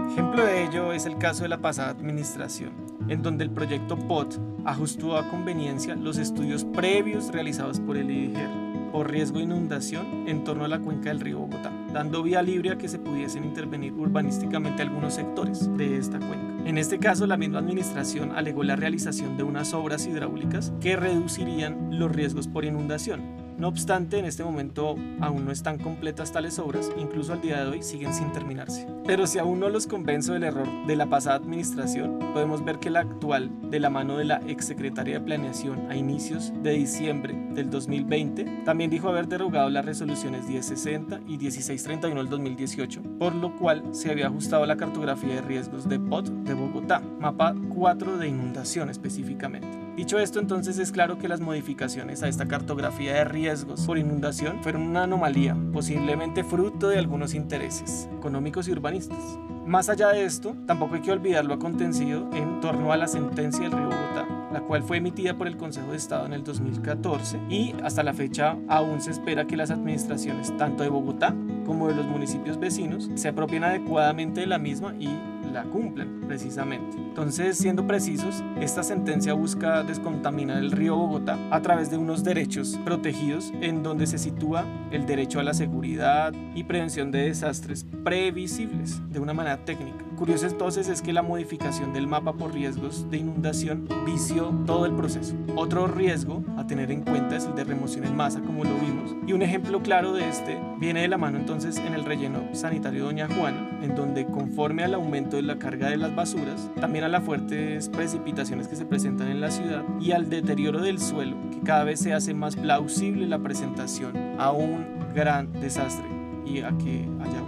Ejemplo 0.08 0.44
de 0.44 0.64
ello 0.64 0.92
es 0.92 1.04
el 1.04 1.18
caso 1.18 1.42
de 1.42 1.48
la 1.48 1.60
pasada 1.60 1.90
administración, 1.90 2.70
en 3.08 3.22
donde 3.22 3.42
el 3.42 3.50
proyecto 3.50 3.98
POT 3.98 4.38
ajustó 4.66 5.16
a 5.16 5.28
conveniencia 5.28 5.96
los 5.96 6.16
estudios 6.18 6.64
previos 6.64 7.32
realizados 7.32 7.80
por 7.80 7.96
el 7.96 8.08
IDIGER 8.08 8.67
por 8.90 9.10
riesgo 9.10 9.38
de 9.38 9.44
inundación 9.44 10.28
en 10.28 10.44
torno 10.44 10.64
a 10.64 10.68
la 10.68 10.78
cuenca 10.78 11.10
del 11.10 11.20
río 11.20 11.38
Bogotá 11.38 11.72
dando 11.92 12.22
vía 12.22 12.42
libre 12.42 12.70
a 12.70 12.78
que 12.78 12.88
se 12.88 12.98
pudiesen 12.98 13.44
intervenir 13.44 13.92
urbanísticamente 13.94 14.82
algunos 14.82 15.14
sectores 15.14 15.74
de 15.76 15.96
esta 15.96 16.18
cuenca. 16.18 16.48
En 16.64 16.76
este 16.76 16.98
caso, 16.98 17.26
la 17.26 17.36
misma 17.36 17.60
administración 17.60 18.32
alegó 18.36 18.62
la 18.62 18.76
realización 18.76 19.36
de 19.36 19.42
unas 19.42 19.72
obras 19.72 20.06
hidráulicas 20.06 20.72
que 20.80 20.96
reducirían 20.96 21.98
los 21.98 22.12
riesgos 22.12 22.46
por 22.46 22.64
inundación, 22.64 23.37
no 23.58 23.66
obstante, 23.66 24.18
en 24.18 24.24
este 24.24 24.44
momento 24.44 24.96
aún 25.20 25.44
no 25.44 25.50
están 25.50 25.78
completas 25.78 26.30
tales 26.30 26.60
obras, 26.60 26.92
incluso 26.96 27.32
al 27.32 27.40
día 27.40 27.64
de 27.64 27.68
hoy 27.68 27.82
siguen 27.82 28.14
sin 28.14 28.32
terminarse. 28.32 28.86
Pero 29.04 29.26
si 29.26 29.40
aún 29.40 29.58
no 29.58 29.68
los 29.68 29.88
convenzo 29.88 30.32
del 30.32 30.44
error 30.44 30.68
de 30.86 30.94
la 30.94 31.06
pasada 31.06 31.36
administración, 31.36 32.20
podemos 32.32 32.64
ver 32.64 32.78
que 32.78 32.90
la 32.90 33.00
actual, 33.00 33.50
de 33.68 33.80
la 33.80 33.90
mano 33.90 34.16
de 34.16 34.26
la 34.26 34.36
exsecretaria 34.46 35.18
de 35.18 35.24
Planeación 35.24 35.90
a 35.90 35.96
inicios 35.96 36.52
de 36.62 36.70
diciembre 36.72 37.34
del 37.50 37.68
2020, 37.68 38.44
también 38.64 38.90
dijo 38.90 39.08
haber 39.08 39.26
derogado 39.26 39.70
las 39.70 39.84
resoluciones 39.84 40.46
1060 40.46 41.20
y 41.26 41.36
1631 41.36 42.20
del 42.20 42.30
2018, 42.30 43.02
por 43.18 43.34
lo 43.34 43.56
cual 43.56 43.82
se 43.92 44.12
había 44.12 44.28
ajustado 44.28 44.66
la 44.66 44.76
cartografía 44.76 45.34
de 45.34 45.42
riesgos 45.42 45.88
de 45.88 45.98
POT 45.98 46.28
de 46.28 46.54
Bogotá, 46.54 47.00
mapa 47.18 47.56
4 47.74 48.18
de 48.18 48.28
inundación 48.28 48.88
específicamente. 48.88 49.87
Dicho 49.98 50.20
esto, 50.20 50.38
entonces 50.38 50.78
es 50.78 50.92
claro 50.92 51.18
que 51.18 51.26
las 51.26 51.40
modificaciones 51.40 52.22
a 52.22 52.28
esta 52.28 52.46
cartografía 52.46 53.14
de 53.14 53.24
riesgos 53.24 53.84
por 53.84 53.98
inundación 53.98 54.62
fueron 54.62 54.82
una 54.82 55.02
anomalía, 55.02 55.56
posiblemente 55.72 56.44
fruto 56.44 56.88
de 56.88 57.00
algunos 57.00 57.34
intereses 57.34 58.08
económicos 58.16 58.68
y 58.68 58.70
urbanistas. 58.70 59.18
Más 59.66 59.88
allá 59.88 60.10
de 60.10 60.22
esto, 60.22 60.54
tampoco 60.68 60.94
hay 60.94 61.00
que 61.00 61.10
olvidar 61.10 61.44
lo 61.44 61.54
acontecido 61.54 62.30
en 62.32 62.60
torno 62.60 62.92
a 62.92 62.96
la 62.96 63.08
sentencia 63.08 63.62
del 63.62 63.72
río 63.72 63.88
Bogotá, 63.88 64.24
la 64.52 64.60
cual 64.60 64.84
fue 64.84 64.98
emitida 64.98 65.36
por 65.36 65.48
el 65.48 65.56
Consejo 65.56 65.90
de 65.90 65.96
Estado 65.96 66.26
en 66.26 66.32
el 66.32 66.44
2014 66.44 67.40
y 67.50 67.74
hasta 67.82 68.04
la 68.04 68.14
fecha 68.14 68.56
aún 68.68 69.00
se 69.00 69.10
espera 69.10 69.48
que 69.48 69.56
las 69.56 69.72
administraciones 69.72 70.56
tanto 70.56 70.84
de 70.84 70.90
Bogotá 70.90 71.34
como 71.66 71.88
de 71.88 71.96
los 71.96 72.06
municipios 72.06 72.56
vecinos 72.60 73.10
se 73.16 73.28
apropien 73.28 73.64
adecuadamente 73.64 74.42
de 74.42 74.46
la 74.46 74.58
misma 74.58 74.94
y 75.00 75.08
la 75.52 75.64
cumplen 75.64 76.22
precisamente. 76.26 76.96
Entonces, 76.96 77.58
siendo 77.58 77.86
precisos, 77.86 78.42
esta 78.60 78.82
sentencia 78.82 79.34
busca 79.34 79.82
descontaminar 79.82 80.58
el 80.58 80.70
río 80.70 80.96
Bogotá 80.96 81.38
a 81.50 81.60
través 81.62 81.90
de 81.90 81.96
unos 81.96 82.24
derechos 82.24 82.78
protegidos 82.84 83.52
en 83.60 83.82
donde 83.82 84.06
se 84.06 84.18
sitúa 84.18 84.64
el 84.90 85.06
derecho 85.06 85.40
a 85.40 85.42
la 85.42 85.54
seguridad 85.54 86.32
y 86.54 86.64
prevención 86.64 87.10
de 87.10 87.24
desastres 87.24 87.86
previsibles 88.04 89.00
de 89.10 89.20
una 89.20 89.34
manera 89.34 89.64
técnica. 89.64 90.07
Curioso 90.18 90.46
entonces 90.46 90.88
es 90.88 91.00
que 91.00 91.12
la 91.12 91.22
modificación 91.22 91.92
del 91.92 92.08
mapa 92.08 92.32
por 92.32 92.52
riesgos 92.52 93.08
de 93.08 93.18
inundación 93.18 93.88
vició 94.04 94.52
todo 94.66 94.84
el 94.84 94.92
proceso. 94.92 95.36
Otro 95.54 95.86
riesgo 95.86 96.42
a 96.56 96.66
tener 96.66 96.90
en 96.90 97.02
cuenta 97.02 97.36
es 97.36 97.44
el 97.44 97.54
de 97.54 97.62
remoción 97.62 98.04
en 98.04 98.16
masa, 98.16 98.40
como 98.40 98.64
lo 98.64 98.74
vimos, 98.80 99.14
y 99.28 99.32
un 99.32 99.42
ejemplo 99.42 99.80
claro 99.80 100.12
de 100.12 100.28
este 100.28 100.60
viene 100.80 101.02
de 101.02 101.08
la 101.08 101.18
mano 101.18 101.38
entonces 101.38 101.76
en 101.76 101.94
el 101.94 102.04
relleno 102.04 102.42
sanitario 102.52 103.04
Doña 103.04 103.28
Juana, 103.28 103.78
en 103.80 103.94
donde 103.94 104.26
conforme 104.26 104.82
al 104.82 104.94
aumento 104.94 105.36
de 105.36 105.42
la 105.42 105.60
carga 105.60 105.88
de 105.88 105.98
las 105.98 106.16
basuras, 106.16 106.68
también 106.80 107.04
a 107.04 107.08
las 107.08 107.22
fuertes 107.22 107.88
precipitaciones 107.88 108.66
que 108.66 108.74
se 108.74 108.86
presentan 108.86 109.28
en 109.28 109.40
la 109.40 109.52
ciudad 109.52 109.84
y 110.00 110.10
al 110.10 110.28
deterioro 110.28 110.82
del 110.82 110.98
suelo, 110.98 111.36
que 111.52 111.60
cada 111.60 111.84
vez 111.84 112.00
se 112.00 112.12
hace 112.12 112.34
más 112.34 112.56
plausible 112.56 113.28
la 113.28 113.38
presentación 113.38 114.14
a 114.36 114.50
un 114.50 114.84
gran 115.14 115.52
desastre 115.52 116.06
y 116.44 116.58
a 116.58 116.76
que 116.76 117.08
haya 117.20 117.42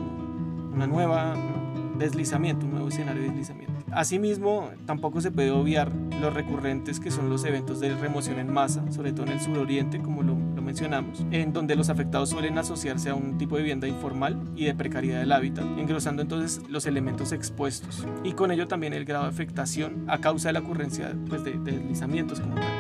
una 0.73 0.87
nueva 0.87 1.35
deslizamiento, 2.01 2.67
un 2.67 2.73
nuevo 2.73 2.89
escenario 2.89 3.23
de 3.23 3.29
deslizamiento. 3.29 3.73
Asimismo, 3.93 4.71
tampoco 4.87 5.21
se 5.21 5.31
puede 5.31 5.51
obviar 5.51 5.93
los 6.21 6.33
recurrentes 6.35 7.01
que 7.01 7.11
son 7.11 7.29
los 7.29 7.45
eventos 7.45 7.81
de 7.81 7.95
remoción 7.95 8.39
en 8.39 8.53
masa, 8.53 8.91
sobre 8.93 9.13
todo 9.13 9.27
en 9.27 9.33
el 9.33 9.41
suroriente, 9.41 10.01
como 10.01 10.23
lo, 10.23 10.35
mencionamos, 10.35 11.25
en 11.33 11.53
donde 11.53 11.75
los 11.75 11.89
afectados 11.89 12.31
suelen 12.31 12.57
asociarse 12.59 13.11
a 13.11 13.15
un 13.15 13.39
tipo 13.39 13.57
de 13.57 13.63
vivienda 13.63 13.89
informal 13.89 14.41
y 14.55 14.67
de 14.67 14.75
precariedad 14.75 15.21
del 15.21 15.33
hábitat, 15.33 15.65
engrosando 15.79 16.23
entonces 16.23 16.63
los 16.69 16.87
elementos 16.87 17.33
expuestos 17.33 18.07
y 18.23 18.33
con 18.33 18.53
ello 18.53 18.69
también 18.69 18.93
el 18.93 19.05
grado 19.05 19.25
de 19.25 19.31
afectación 19.31 20.05
a 20.09 20.19
causa 20.19 20.49
de 20.49 20.53
la 20.53 20.61
ocurrencia 20.61 21.13
pues, 21.29 21.43
de, 21.43 21.53
de 21.53 21.73
deslizamientos 21.73 22.41
como 22.41 22.55
tal. 22.55 22.80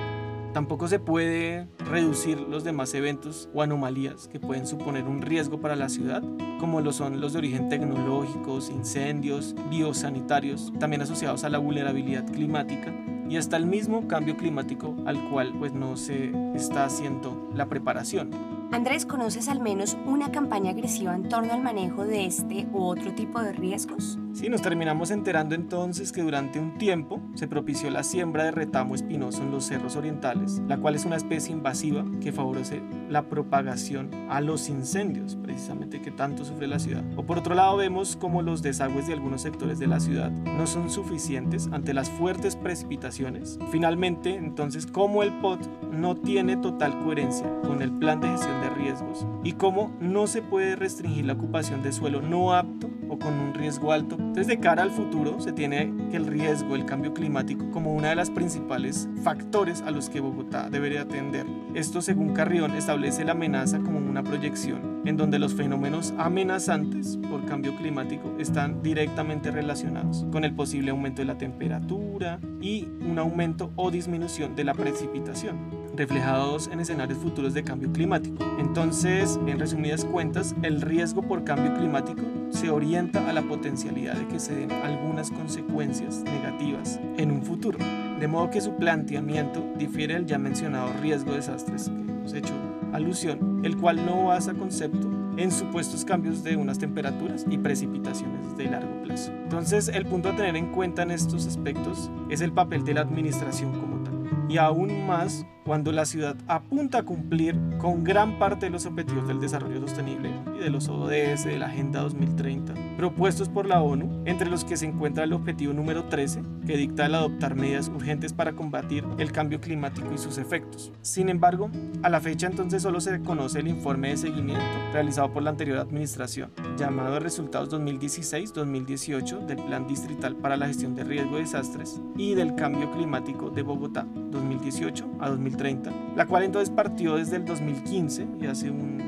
Tampoco 0.52 0.88
se 0.88 0.99
puede 0.99 1.69
reducir 1.78 2.40
los 2.40 2.64
demás 2.64 2.92
eventos 2.95 3.49
o 3.54 3.62
anomalías 3.62 4.26
que 4.26 4.40
pueden 4.40 4.66
suponer 4.66 5.04
un 5.04 5.23
riesgo 5.23 5.61
para 5.61 5.76
la 5.76 5.88
ciudad, 5.88 6.23
como 6.59 6.80
lo 6.80 6.92
son 6.92 7.21
los 7.21 7.33
de 7.33 7.38
origen 7.38 7.69
tecnológicos, 7.69 8.69
incendios, 8.69 9.54
biosanitarios, 9.71 10.73
también 10.80 11.02
asociados 11.02 11.45
a 11.45 11.50
la 11.50 11.59
vulnerabilidad 11.59 12.26
climática 12.26 12.92
y 13.28 13.37
hasta 13.37 13.57
el 13.57 13.66
mismo 13.66 14.09
cambio 14.09 14.37
climático 14.37 14.97
al 15.07 15.30
cual 15.30 15.54
pues 15.57 15.73
no 15.73 15.97
se 15.97 16.33
está 16.57 16.85
haciendo 16.85 17.49
la 17.54 17.69
preparación. 17.69 18.60
Andrés, 18.73 19.05
¿conoces 19.05 19.49
al 19.49 19.59
menos 19.59 19.97
una 20.07 20.31
campaña 20.31 20.71
agresiva 20.71 21.12
en 21.17 21.29
torno 21.29 21.53
al 21.53 21.61
manejo 21.61 22.05
de 22.05 22.25
este 22.25 22.69
u 22.73 22.85
otro 22.85 23.12
tipo 23.15 23.41
de 23.41 23.53
riesgos? 23.53 24.17
Sí, 24.33 24.49
nos 24.49 24.62
terminamos 24.62 25.11
enterando 25.11 25.57
entonces 25.57 26.12
que 26.12 26.23
durante 26.23 26.61
un 26.61 26.79
tiempo 26.79 27.21
se 27.35 27.49
propició 27.49 27.91
la 27.91 28.05
siembra 28.05 28.45
de 28.45 28.53
retamo 28.53 28.95
espinoso 28.95 29.43
en 29.43 29.50
los 29.50 29.65
cerros 29.65 29.97
orientales, 29.97 30.62
la 30.69 30.79
cual 30.79 30.95
es 30.95 31.05
una 31.05 31.17
especie 31.17 31.53
invasiva 31.53 32.05
que 32.21 32.31
favorece 32.31 32.81
la 33.09 33.29
propagación 33.29 34.09
a 34.31 34.41
los 34.41 34.69
incendios, 34.69 35.37
precisamente 35.43 36.00
que 36.00 36.12
tanto 36.12 36.45
sufre 36.45 36.69
la 36.69 36.79
ciudad. 36.79 37.03
O 37.17 37.25
por 37.25 37.39
otro 37.39 37.57
lado 37.57 37.77
vemos 37.77 38.15
como 38.15 38.41
los 38.41 38.62
desagües 38.62 39.09
de 39.09 39.15
algunos 39.15 39.43
sectores 39.43 39.81
de 39.81 39.89
la 39.89 39.99
ciudad 39.99 40.31
no 40.31 40.69
son 40.69 40.91
suficientes 40.91 41.69
ante 41.73 41.93
las 41.93 42.09
fuertes 42.09 42.55
precipitaciones. 42.55 43.59
Finalmente, 43.73 44.37
entonces, 44.37 44.87
como 44.87 45.25
el 45.25 45.33
POT 45.41 45.67
no 45.91 46.15
tiene 46.15 46.57
total 46.57 47.00
coherencia 47.00 47.47
con 47.62 47.83
el 47.83 47.91
plan 47.91 48.21
de 48.21 48.29
gestión 48.29 48.60
de 48.61 48.71
riesgos 48.71 49.26
y 49.43 49.52
cómo 49.52 49.93
no 50.00 50.26
se 50.26 50.43
puede 50.43 50.76
restringir 50.76 51.25
la 51.25 51.33
ocupación 51.33 51.83
de 51.83 51.93
suelo 51.93 52.21
no 52.21 52.55
apto 52.55 52.90
o 53.09 53.19
con 53.19 53.35
un 53.35 53.55
riesgo 53.55 53.93
alto. 53.93 54.17
Entonces, 54.19 54.47
de 54.47 54.61
cara 54.61 54.83
al 54.83 54.90
futuro, 54.90 55.40
se 55.40 55.52
tiene 55.52 55.93
que 56.11 56.17
el 56.17 56.26
riesgo, 56.26 56.76
el 56.76 56.87
cambio 56.87 57.12
climático, 57.12 57.71
como 57.71 57.93
una 57.93 58.11
de 58.11 58.14
las 58.14 58.31
principales 58.31 59.09
factores 59.23 59.83
a 59.83 59.90
los 59.90 60.09
que 60.09 60.21
Bogotá 60.21 60.71
debería 60.71 61.02
atender. 61.02 61.47
Esto, 61.75 62.02
según 62.02 62.35
Carrión, 62.35 62.76
establece 62.76 63.25
la 63.25 63.33
amenaza 63.33 63.81
como 63.81 63.99
una 63.99 64.23
proyección 64.23 65.00
en 65.04 65.16
donde 65.16 65.38
los 65.38 65.54
fenómenos 65.54 66.12
amenazantes 66.19 67.19
por 67.30 67.45
cambio 67.47 67.76
climático 67.76 68.35
están 68.38 68.83
directamente 68.83 69.50
relacionados 69.50 70.26
con 70.30 70.45
el 70.45 70.54
posible 70.54 70.90
aumento 70.90 71.23
de 71.23 71.26
la 71.26 71.38
temperatura 71.38 72.38
y 72.61 72.88
un 73.00 73.19
aumento 73.19 73.71
o 73.76 73.90
disminución 73.90 74.54
de 74.57 74.64
la 74.64 74.75
precipitación 74.75 75.80
reflejados 76.00 76.69
en 76.73 76.80
escenarios 76.80 77.19
futuros 77.19 77.52
de 77.52 77.62
cambio 77.62 77.92
climático. 77.92 78.42
Entonces, 78.59 79.38
en 79.47 79.59
resumidas 79.59 80.04
cuentas, 80.04 80.54
el 80.62 80.80
riesgo 80.80 81.21
por 81.21 81.45
cambio 81.45 81.75
climático 81.75 82.23
se 82.49 82.71
orienta 82.71 83.28
a 83.28 83.33
la 83.33 83.42
potencialidad 83.42 84.14
de 84.14 84.26
que 84.26 84.40
se 84.40 84.54
den 84.54 84.73
algunas 84.73 85.30
consecuencias 85.30 86.23
negativas 86.25 86.99
en 87.19 87.30
un 87.30 87.42
futuro. 87.42 87.78
De 88.19 88.28
modo 88.28 88.50
que 88.50 88.61
su 88.61 88.76
planteamiento 88.76 89.62
difiere 89.78 90.14
del 90.14 90.26
ya 90.26 90.38
mencionado 90.38 90.90
riesgo 91.02 91.33
de 91.33 91.38
desastres 91.38 91.88
que 91.88 92.12
hemos 92.12 92.33
hecho 92.33 92.54
alusión, 92.92 93.50
el 93.62 93.76
cual 93.76 94.05
no 94.05 94.26
basa 94.26 94.55
concepto 94.55 95.09
en 95.37 95.50
supuestos 95.50 96.05
cambios 96.05 96.43
de 96.43 96.57
unas 96.57 96.79
temperaturas 96.79 97.47
y 97.49 97.59
precipitaciones 97.59 98.57
de 98.57 98.64
largo 98.67 99.02
plazo. 99.02 99.33
Entonces, 99.33 99.88
el 99.88 100.07
punto 100.07 100.31
a 100.31 100.37
tener 100.37 100.57
en 100.57 100.73
cuenta 100.73 101.02
en 101.02 101.11
estos 101.11 101.47
aspectos 101.47 102.11
es 102.29 102.40
el 102.40 102.52
papel 102.52 102.85
de 102.85 102.95
la 102.95 103.02
administración 103.02 103.73
como 103.73 104.02
tal. 104.02 104.47
Y 104.49 104.59
aún 104.59 105.07
más 105.07 105.47
cuando 105.64 105.93
la 105.93 106.05
ciudad 106.05 106.37
apunta 106.47 106.99
a 106.99 107.02
cumplir 107.02 107.57
con 107.79 108.05
gran 108.05 108.38
parte 108.38 108.67
de 108.67 108.71
los 108.71 108.87
objetivos 108.87 109.29
del 109.29 109.40
desarrollo 109.40 109.81
sostenible 109.81 110.31
y 110.57 110.59
de 110.61 110.71
los 110.71 110.88
ODS 110.88 111.45
de 111.45 111.59
la 111.59 111.67
Agenda 111.67 112.00
2030 112.00 112.75
propuestos 113.00 113.49
por 113.49 113.64
la 113.64 113.81
ONU, 113.81 114.25
entre 114.26 114.50
los 114.50 114.62
que 114.62 114.76
se 114.76 114.85
encuentra 114.85 115.25
el 115.25 115.33
objetivo 115.33 115.73
número 115.73 116.05
13, 116.05 116.43
que 116.67 116.76
dicta 116.76 117.07
el 117.07 117.14
adoptar 117.14 117.55
medidas 117.55 117.88
urgentes 117.88 118.35
para 118.35 118.52
combatir 118.52 119.07
el 119.17 119.33
cambio 119.33 119.59
climático 119.59 120.12
y 120.12 120.19
sus 120.19 120.37
efectos. 120.37 120.93
Sin 121.00 121.31
embargo, 121.31 121.71
a 122.02 122.11
la 122.11 122.21
fecha 122.21 122.47
entonces 122.47 122.83
solo 122.83 123.00
se 123.00 123.23
conoce 123.23 123.61
el 123.61 123.69
informe 123.69 124.11
de 124.11 124.19
seguimiento 124.19 124.62
realizado 124.93 125.33
por 125.33 125.43
la 125.43 125.49
anterior 125.49 125.79
administración, 125.79 126.52
llamado 126.76 127.21
Resultados 127.21 127.71
2016-2018 127.71 129.47
del 129.47 129.62
Plan 129.64 129.87
Distrital 129.87 130.37
para 130.37 130.59
la 130.59 130.67
Gestión 130.67 130.95
de 130.95 131.05
Riesgo 131.05 131.37
de 131.37 131.43
Desastres 131.43 132.02
y 132.19 132.35
del 132.35 132.55
Cambio 132.55 132.90
Climático 132.93 133.49
de 133.49 133.62
Bogotá 133.62 134.07
2018 134.31 135.09
a 135.21 135.31
2030, 135.50 135.90
la 136.16 136.26
cual 136.26 136.45
entonces 136.45 136.71
partió 136.71 137.16
desde 137.16 137.37
el 137.37 137.45
2015 137.45 138.26
y 138.40 138.47
hace 138.47 138.71
un, 138.71 139.02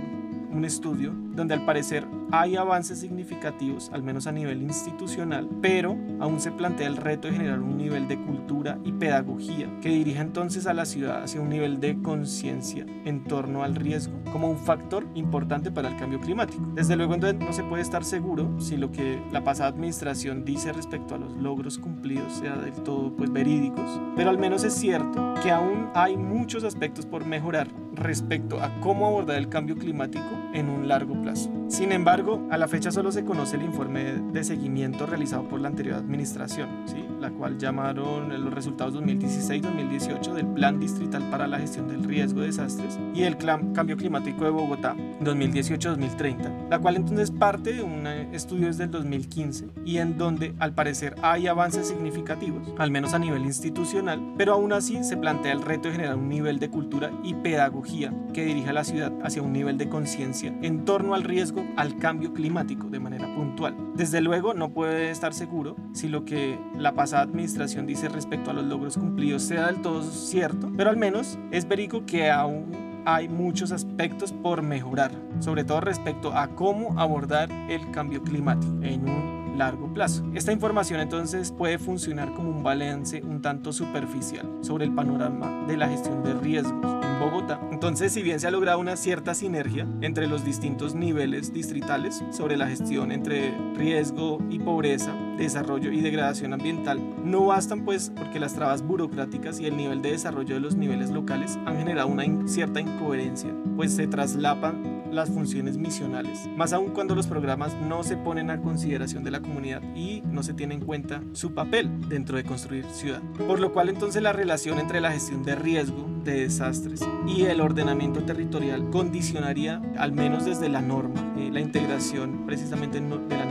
un 0.52 0.64
estudio 0.64 1.12
donde 1.34 1.54
al 1.54 1.64
parecer 1.64 2.06
hay 2.32 2.56
avances 2.56 2.98
significativos, 2.98 3.90
al 3.92 4.02
menos 4.02 4.26
a 4.26 4.32
nivel 4.32 4.62
institucional, 4.62 5.48
pero 5.60 5.98
aún 6.18 6.40
se 6.40 6.50
plantea 6.50 6.86
el 6.86 6.96
reto 6.96 7.28
de 7.28 7.34
generar 7.34 7.60
un 7.60 7.76
nivel 7.76 8.08
de 8.08 8.18
cultura 8.18 8.78
y 8.84 8.92
pedagogía 8.92 9.68
que 9.82 9.90
dirija 9.90 10.22
entonces 10.22 10.66
a 10.66 10.72
la 10.72 10.86
ciudad 10.86 11.22
hacia 11.22 11.42
un 11.42 11.50
nivel 11.50 11.78
de 11.78 12.00
conciencia 12.00 12.86
en 13.04 13.24
torno 13.24 13.62
al 13.62 13.76
riesgo 13.76 14.18
como 14.32 14.50
un 14.50 14.56
factor 14.56 15.06
importante 15.14 15.70
para 15.70 15.90
el 15.90 15.96
cambio 15.96 16.20
climático. 16.20 16.66
Desde 16.74 16.96
luego 16.96 17.14
entonces 17.14 17.38
no 17.38 17.52
se 17.52 17.64
puede 17.64 17.82
estar 17.82 18.02
seguro 18.02 18.58
si 18.58 18.78
lo 18.78 18.90
que 18.90 19.22
la 19.30 19.44
pasada 19.44 19.68
administración 19.68 20.46
dice 20.46 20.72
respecto 20.72 21.14
a 21.14 21.18
los 21.18 21.36
logros 21.36 21.78
cumplidos 21.78 22.32
sea 22.32 22.56
del 22.56 22.72
todo 22.72 23.14
pues 23.14 23.30
verídicos, 23.30 24.00
pero 24.16 24.30
al 24.30 24.38
menos 24.38 24.64
es 24.64 24.72
cierto 24.72 25.34
que 25.42 25.50
aún 25.50 25.90
hay 25.94 26.16
muchos 26.16 26.64
aspectos 26.64 27.04
por 27.04 27.26
mejorar 27.26 27.68
respecto 27.92 28.58
a 28.58 28.80
cómo 28.80 29.06
abordar 29.06 29.36
el 29.36 29.50
cambio 29.50 29.76
climático 29.76 30.41
en 30.52 30.68
un 30.68 30.88
largo 30.88 31.20
plazo. 31.22 31.50
Sin 31.68 31.92
embargo, 31.92 32.46
a 32.50 32.58
la 32.58 32.68
fecha 32.68 32.90
solo 32.90 33.10
se 33.12 33.24
conoce 33.24 33.56
el 33.56 33.62
informe 33.62 34.04
de 34.04 34.44
seguimiento 34.44 35.06
realizado 35.06 35.48
por 35.48 35.60
la 35.60 35.68
anterior 35.68 35.96
administración, 35.96 36.68
¿sí? 36.86 37.04
la 37.18 37.30
cual 37.30 37.58
llamaron 37.58 38.28
los 38.44 38.52
resultados 38.52 38.94
2016-2018 38.94 40.32
del 40.34 40.46
Plan 40.48 40.78
Distrital 40.78 41.30
para 41.30 41.46
la 41.46 41.58
Gestión 41.58 41.88
del 41.88 42.04
Riesgo 42.04 42.40
de 42.40 42.48
Desastres 42.48 42.98
y 43.14 43.22
el 43.22 43.36
Cambio 43.38 43.96
Climático 43.96 44.44
de 44.44 44.50
Bogotá 44.50 44.94
2018-2030, 45.20 46.68
la 46.68 46.78
cual 46.78 46.96
entonces 46.96 47.30
parte 47.30 47.72
de 47.74 47.82
un 47.82 48.06
estudio 48.06 48.66
desde 48.66 48.84
el 48.84 48.90
2015 48.90 49.68
y 49.84 49.98
en 49.98 50.18
donde 50.18 50.54
al 50.58 50.74
parecer 50.74 51.14
hay 51.22 51.46
avances 51.46 51.88
significativos, 51.88 52.68
al 52.78 52.90
menos 52.90 53.14
a 53.14 53.18
nivel 53.18 53.44
institucional, 53.44 54.20
pero 54.36 54.54
aún 54.54 54.72
así 54.72 55.02
se 55.04 55.16
plantea 55.16 55.52
el 55.52 55.62
reto 55.62 55.88
de 55.88 55.94
generar 55.94 56.16
un 56.16 56.28
nivel 56.28 56.58
de 56.58 56.70
cultura 56.70 57.10
y 57.22 57.34
pedagogía 57.34 58.12
que 58.34 58.44
dirija 58.44 58.70
a 58.70 58.74
la 58.74 58.84
ciudad 58.84 59.12
hacia 59.22 59.42
un 59.42 59.52
nivel 59.52 59.78
de 59.78 59.88
conciencia 59.88 60.41
en 60.46 60.84
torno 60.84 61.14
al 61.14 61.24
riesgo 61.24 61.64
al 61.76 61.96
cambio 61.98 62.32
climático 62.32 62.88
de 62.88 63.00
manera 63.00 63.34
puntual. 63.34 63.76
Desde 63.94 64.20
luego 64.20 64.54
no 64.54 64.72
puede 64.72 65.10
estar 65.10 65.34
seguro 65.34 65.76
si 65.92 66.08
lo 66.08 66.24
que 66.24 66.58
la 66.76 66.94
pasada 66.94 67.22
administración 67.22 67.86
dice 67.86 68.08
respecto 68.08 68.50
a 68.50 68.54
los 68.54 68.64
logros 68.64 68.96
cumplidos 68.96 69.42
sea 69.42 69.66
del 69.66 69.82
todo 69.82 70.02
cierto, 70.02 70.70
pero 70.76 70.90
al 70.90 70.96
menos 70.96 71.38
es 71.50 71.68
verico 71.68 72.04
que 72.06 72.30
aún 72.30 72.70
hay 73.04 73.28
muchos 73.28 73.72
aspectos 73.72 74.32
por 74.32 74.62
mejorar, 74.62 75.10
sobre 75.40 75.64
todo 75.64 75.80
respecto 75.80 76.32
a 76.32 76.48
cómo 76.48 76.98
abordar 77.00 77.50
el 77.68 77.90
cambio 77.90 78.22
climático 78.22 78.72
en 78.82 79.08
un 79.08 79.41
largo 79.56 79.92
plazo. 79.92 80.24
Esta 80.34 80.52
información 80.52 81.00
entonces 81.00 81.52
puede 81.52 81.78
funcionar 81.78 82.32
como 82.34 82.50
un 82.50 82.62
balance 82.62 83.22
un 83.22 83.42
tanto 83.42 83.72
superficial 83.72 84.48
sobre 84.60 84.84
el 84.84 84.94
panorama 84.94 85.64
de 85.66 85.76
la 85.76 85.88
gestión 85.88 86.22
de 86.22 86.34
riesgos 86.34 87.04
en 87.04 87.20
Bogotá. 87.20 87.60
Entonces, 87.70 88.12
si 88.12 88.22
bien 88.22 88.40
se 88.40 88.46
ha 88.46 88.50
logrado 88.50 88.78
una 88.78 88.96
cierta 88.96 89.34
sinergia 89.34 89.86
entre 90.00 90.26
los 90.26 90.44
distintos 90.44 90.94
niveles 90.94 91.52
distritales 91.52 92.22
sobre 92.30 92.56
la 92.56 92.66
gestión 92.66 93.12
entre 93.12 93.54
riesgo 93.74 94.38
y 94.50 94.58
pobreza, 94.58 95.12
desarrollo 95.36 95.90
y 95.90 96.00
degradación 96.00 96.52
ambiental, 96.52 97.00
no 97.24 97.46
bastan 97.46 97.84
pues 97.84 98.12
porque 98.14 98.40
las 98.40 98.54
trabas 98.54 98.82
burocráticas 98.82 99.60
y 99.60 99.66
el 99.66 99.76
nivel 99.76 100.02
de 100.02 100.12
desarrollo 100.12 100.54
de 100.54 100.60
los 100.60 100.76
niveles 100.76 101.10
locales 101.10 101.58
han 101.66 101.76
generado 101.78 102.08
una 102.08 102.24
cierta 102.46 102.80
incoherencia, 102.80 103.50
pues 103.76 103.94
se 103.94 104.06
traslapan 104.06 104.91
las 105.12 105.28
funciones 105.30 105.76
misionales, 105.76 106.48
más 106.56 106.72
aún 106.72 106.90
cuando 106.90 107.14
los 107.14 107.26
programas 107.26 107.74
no 107.74 108.02
se 108.02 108.16
ponen 108.16 108.50
a 108.50 108.60
consideración 108.60 109.22
de 109.22 109.30
la 109.30 109.40
comunidad 109.40 109.82
y 109.94 110.22
no 110.24 110.42
se 110.42 110.54
tiene 110.54 110.74
en 110.74 110.80
cuenta 110.80 111.22
su 111.32 111.52
papel 111.52 111.90
dentro 112.08 112.36
de 112.36 112.44
construir 112.44 112.84
ciudad. 112.86 113.20
Por 113.46 113.60
lo 113.60 113.72
cual 113.72 113.90
entonces 113.90 114.22
la 114.22 114.32
relación 114.32 114.78
entre 114.78 115.00
la 115.00 115.12
gestión 115.12 115.42
de 115.42 115.54
riesgo, 115.54 116.08
de 116.24 116.42
desastres 116.42 117.00
y 117.26 117.42
el 117.42 117.60
ordenamiento 117.60 118.24
territorial 118.24 118.90
condicionaría, 118.90 119.82
al 119.98 120.12
menos 120.12 120.44
desde 120.44 120.68
la 120.68 120.80
norma, 120.80 121.34
eh, 121.36 121.50
la 121.52 121.60
integración 121.60 122.46
precisamente 122.46 123.00
de 123.00 123.36
la 123.36 123.44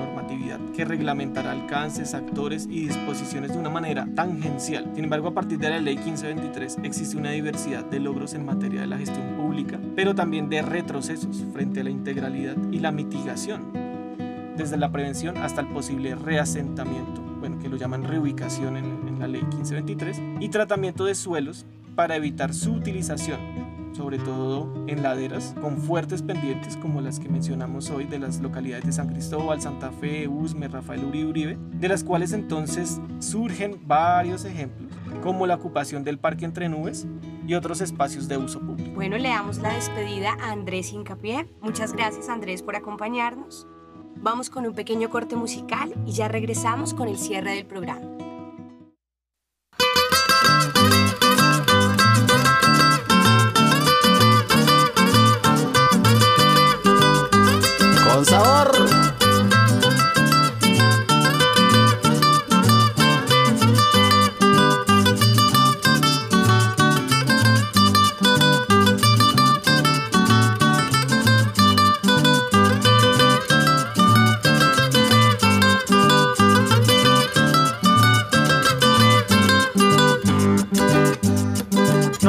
que 0.76 0.86
reglamentará 0.86 1.52
alcances, 1.52 2.14
actores 2.14 2.68
y 2.70 2.88
disposiciones 2.88 3.54
de 3.54 3.60
una 3.60 3.70
manera 3.70 4.08
tangencial. 4.16 4.90
Sin 4.94 5.04
embargo, 5.04 5.30
a 5.30 5.34
partir 5.34 5.60
de 5.60 5.70
la 5.70 5.80
ley 5.80 5.96
1523 5.96 6.80
existe 6.84 7.18
una 7.18 7.32
diversidad 7.32 7.86
de 7.86 8.00
logros 8.00 8.34
en 8.34 8.46
materia 8.46 8.82
de 8.82 8.88
la 8.88 8.98
gestión 8.98 9.36
pública, 9.38 9.80
pero 9.96 10.16
también 10.16 10.50
de 10.50 10.62
retrocesos 10.62 11.46
frente 11.54 11.82
a 11.82 11.84
la 11.84 11.90
integralidad 11.90 12.56
y 12.72 12.80
la 12.80 12.92
mitigación, 12.92 13.72
desde 14.58 14.78
la 14.78 14.92
prevención 14.92 15.38
hasta 15.38 15.62
el 15.62 15.68
posible 15.68 16.16
reasentamiento, 16.16 17.22
bueno, 17.40 17.60
que 17.60 17.70
lo 17.70 17.78
llaman 17.78 18.04
reubicación 18.04 18.78
en, 18.78 18.86
en 19.08 19.20
la 19.20 19.28
ley 19.28 19.42
1523, 19.42 20.22
y 20.40 20.50
tratamiento 20.50 21.06
de 21.06 21.16
suelos 21.16 21.66
para 21.96 22.16
evitar 22.16 22.54
su 22.54 22.74
utilización, 22.74 23.40
sobre 23.94 24.18
todo 24.20 24.86
en 24.88 25.04
laderas 25.04 25.56
con 25.62 25.78
fuertes 25.78 26.22
pendientes 26.22 26.78
como 26.78 27.02
las 27.02 27.20
que 27.20 27.30
mencionamos 27.30 27.90
hoy 27.90 28.06
de 28.06 28.20
las 28.20 28.40
localidades 28.40 28.86
de 28.86 28.92
San 28.92 29.10
Cristóbal, 29.10 29.62
Santa 29.62 29.92
Fe, 29.92 30.28
Usme, 30.28 30.68
Rafael 30.68 31.04
Uribe 31.04 31.30
Uribe, 31.30 31.58
de 31.74 31.88
las 31.88 32.04
cuales 32.04 32.34
entonces 32.34 33.00
surgen 33.20 33.82
varios 33.86 34.46
ejemplos 34.46 34.92
como 35.22 35.46
la 35.46 35.56
ocupación 35.56 36.04
del 36.04 36.18
parque 36.18 36.46
entre 36.46 36.70
nubes 36.70 37.06
y 37.46 37.54
otros 37.54 37.82
espacios 37.82 38.28
de 38.28 38.38
uso 38.38 38.60
público. 38.60 38.92
Bueno, 38.96 39.18
le 39.18 39.30
damos 39.30 39.58
la 39.60 39.74
despedida 39.74 40.36
a 40.42 40.52
Andrés 40.52 40.94
Incapié. 40.94 41.48
Muchas 41.62 41.94
gracias 41.94 42.30
Andrés 42.30 42.64
por 42.64 42.76
acompañarnos. 42.76 43.68
Vamos 44.16 44.50
con 44.50 44.66
un 44.66 44.74
pequeño 44.74 45.10
corte 45.10 45.36
musical 45.36 45.94
y 46.06 46.12
ya 46.12 46.28
regresamos 46.28 46.94
con 46.94 47.08
el 47.08 47.18
cierre 47.18 47.56
del 47.56 47.66
programa. 47.66 48.08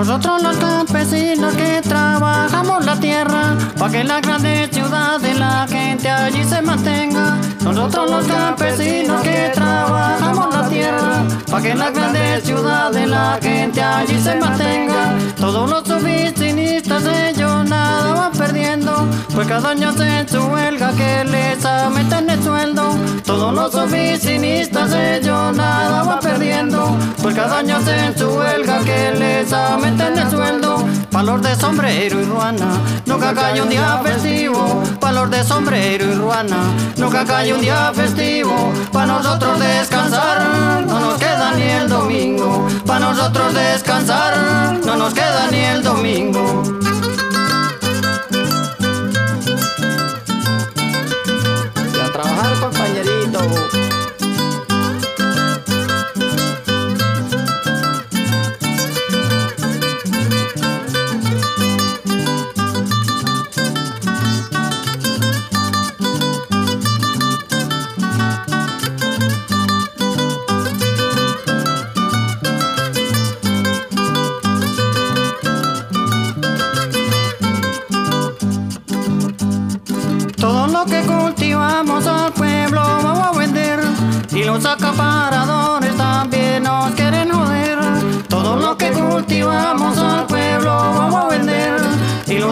Nosotros 0.02 0.42
los 0.42 0.56
campesinos 0.56 1.54
que 1.54 1.80
trabajamos 1.80 2.84
la 2.84 2.98
tierra, 2.98 3.56
para 3.78 3.92
que 3.92 4.02
la 4.02 4.20
grande 4.20 4.68
ciudad 4.72 5.20
de 5.20 5.32
la 5.32 5.64
gente 5.68 6.10
allí 6.10 6.42
se 6.42 6.60
mantenga. 6.60 7.38
Nosotros 7.62 8.10
los 8.10 8.26
campesinos 8.26 9.22
que 9.22 9.52
trabajamos 9.54 10.52
la 10.52 10.68
tierra, 10.68 11.24
para 11.48 11.62
que 11.62 11.74
la 11.76 11.90
grande 11.92 12.40
ciudad 12.40 12.90
de 12.90 13.06
la 13.06 13.38
gente 13.40 13.80
allí 13.80 14.20
se 14.20 14.34
mantenga. 14.34 15.14
Todos 15.36 15.70
los 15.70 15.88
oficinistas 15.88 17.04
ellos 17.06 17.51
nada 17.64 18.14
van 18.14 18.32
perdiendo, 18.32 19.06
pues 19.34 19.46
cada 19.48 19.70
año 19.70 19.92
su 20.26 20.40
huelga 20.46 20.92
que 20.92 21.24
les 21.24 21.64
aumenten 21.64 22.30
el 22.30 22.42
sueldo. 22.42 22.96
Todos 23.24 23.54
los 23.54 23.74
oficinistas 23.74 24.92
ellos 24.94 25.56
nada 25.56 26.02
van 26.04 26.20
perdiendo, 26.20 26.96
pues 27.20 27.34
cada 27.34 27.58
año 27.58 27.76
hacen 27.76 28.16
su 28.16 28.28
huelga 28.28 28.80
que 28.84 29.12
les 29.18 29.52
aumenten 29.52 30.18
el 30.18 30.30
sueldo. 30.30 30.84
valor 31.10 31.40
de 31.40 31.54
sombrero 31.54 32.20
y 32.20 32.24
ruana. 32.24 32.80
Nunca 33.06 33.34
cae 33.34 33.60
un 33.60 33.68
día 33.68 34.00
festivo, 34.02 34.82
valor 35.00 35.30
de 35.30 35.44
sombrero 35.44 36.04
y 36.06 36.14
ruana. 36.14 36.56
Nunca 36.96 37.24
cae 37.24 37.52
un 37.52 37.60
día 37.60 37.92
festivo, 37.94 38.72
para 38.92 39.06
nosotros 39.06 39.60
descansar. 39.60 40.84
No 40.86 40.98
nos 41.00 41.18
queda 41.18 41.52
ni 41.54 41.62
el 41.62 41.88
domingo, 41.88 42.66
para 42.86 43.00
nosotros 43.00 43.54
descansar. 43.54 44.78
No 44.84 44.96
nos 44.96 45.14
queda 45.14 45.48
ni 45.50 45.58
el 45.58 45.82
domingo. 45.82 46.81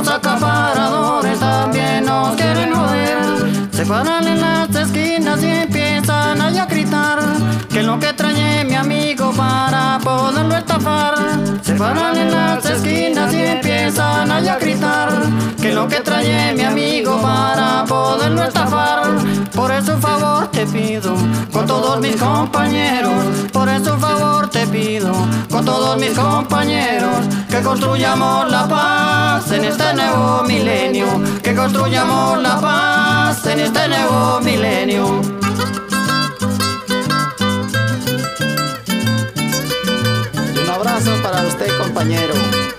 Los 0.00 0.08
acaparadores 0.08 1.38
también 1.38 2.06
nos 2.06 2.34
quieren 2.34 2.74
joder. 2.74 3.18
Se 3.70 3.84
paran 3.84 4.26
en 4.26 4.40
las 4.40 4.74
esquinas 4.74 5.42
y 5.42 5.46
empiezan 5.46 6.40
a 6.40 6.64
gritar 6.64 7.18
que 7.68 7.82
lo 7.82 7.98
que 7.98 8.12
para 9.32 9.98
poderlo 10.02 10.56
estafar. 10.56 11.14
Se 11.62 11.74
paran 11.74 12.16
en 12.16 12.30
las 12.30 12.64
esquinas 12.64 13.32
y 13.32 13.42
empiezan 13.42 14.30
a 14.30 14.40
gritar 14.56 15.10
que 15.60 15.72
lo 15.72 15.86
que 15.88 16.00
trae 16.00 16.54
mi 16.54 16.62
amigo 16.62 17.20
para 17.20 17.84
poderlo 17.84 18.42
estafar. 18.42 19.02
Por 19.54 19.70
eso 19.70 19.98
favor 19.98 20.48
te 20.48 20.66
pido 20.66 21.14
con 21.52 21.66
todos 21.66 22.00
mis 22.00 22.16
compañeros, 22.16 23.24
por 23.52 23.68
eso 23.68 23.98
favor 23.98 24.48
te 24.48 24.66
pido 24.66 25.12
con 25.50 25.64
todos 25.64 25.98
mis 25.98 26.12
compañeros 26.18 27.26
que 27.48 27.60
construyamos 27.60 28.50
la 28.50 28.68
paz 28.68 29.50
en 29.52 29.64
este 29.64 29.94
nuevo 29.94 30.42
milenio, 30.44 31.06
que 31.42 31.54
construyamos 31.54 32.42
la 32.42 32.60
paz 32.60 33.46
en 33.46 33.60
este 33.60 33.88
nuevo 33.88 34.40
milenio. 34.40 35.20
Y 40.80 40.82
un 40.82 40.88
abrazo 40.88 41.22
para 41.22 41.42
usted, 41.46 41.66
compañero. 41.76 42.69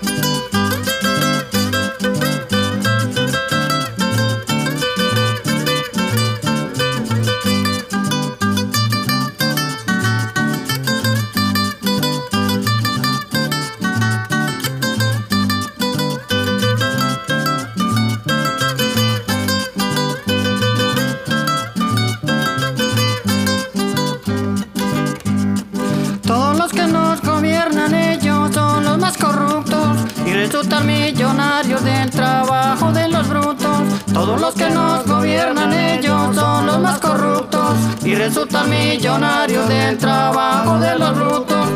Resultan 38.72 38.78
millonarios 38.78 39.68
del 39.68 39.98
trabajo 39.98 40.78
de 40.78 40.98
los 40.98 41.14
brutos. 41.14 41.68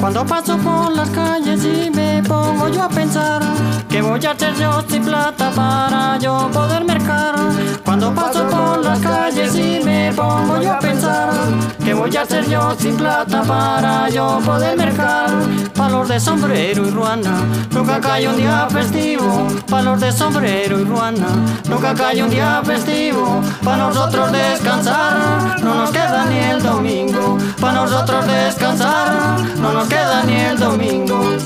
Cuando 0.00 0.26
paso 0.26 0.56
por 0.58 0.92
las 0.92 1.08
calles 1.10 1.64
y 1.64 1.90
me 1.90 2.22
pongo 2.22 2.68
yo 2.68 2.82
a 2.82 2.88
pensar 2.88 3.42
que 3.88 4.02
voy 4.02 4.24
a 4.24 4.30
hacer 4.32 4.54
yo 4.56 4.82
sin 4.88 5.04
plata 5.04 5.31
para 5.50 6.18
yo 6.18 6.48
poder 6.52 6.84
mercar. 6.84 7.34
Cuando 7.84 8.14
paso 8.14 8.48
por 8.48 8.84
las 8.84 9.00
calles 9.00 9.54
y 9.54 9.80
me 9.84 10.12
pongo 10.14 10.60
yo 10.62 10.72
a 10.72 10.78
pensar 10.78 11.30
que 11.84 11.94
voy 11.94 12.16
a 12.16 12.22
hacer 12.22 12.48
yo 12.48 12.74
sin 12.78 12.96
plata 12.96 13.42
para 13.42 14.08
yo 14.08 14.40
poder 14.44 14.76
mercar. 14.76 15.28
Valor 15.76 16.06
de 16.06 16.20
sombrero 16.20 16.86
y 16.86 16.90
ruana, 16.90 17.40
nunca 17.70 18.00
cae 18.00 18.28
un 18.28 18.36
día 18.36 18.68
festivo. 18.70 19.48
Valor 19.68 19.98
de 19.98 20.12
sombrero 20.12 20.80
y 20.80 20.84
ruana, 20.84 21.26
nunca 21.68 21.94
cae 21.94 22.22
un 22.22 22.30
día 22.30 22.62
festivo. 22.64 23.42
Para 23.64 23.88
nosotros 23.88 24.32
descansar, 24.32 25.60
no 25.62 25.74
nos 25.74 25.90
queda 25.90 26.24
ni 26.26 26.38
el 26.38 26.62
domingo. 26.62 27.38
Para 27.60 27.82
nosotros 27.82 28.26
descansar, 28.26 29.40
no 29.60 29.72
nos 29.72 29.88
queda 29.88 30.22
ni 30.24 30.36
el 30.36 30.58
domingo. 30.58 31.36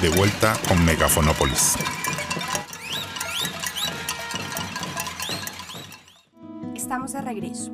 De 0.00 0.08
vuelta 0.08 0.54
con 0.66 0.82
Megafonópolis. 0.86 1.76
Estamos 6.74 7.12
de 7.12 7.20
regreso. 7.20 7.70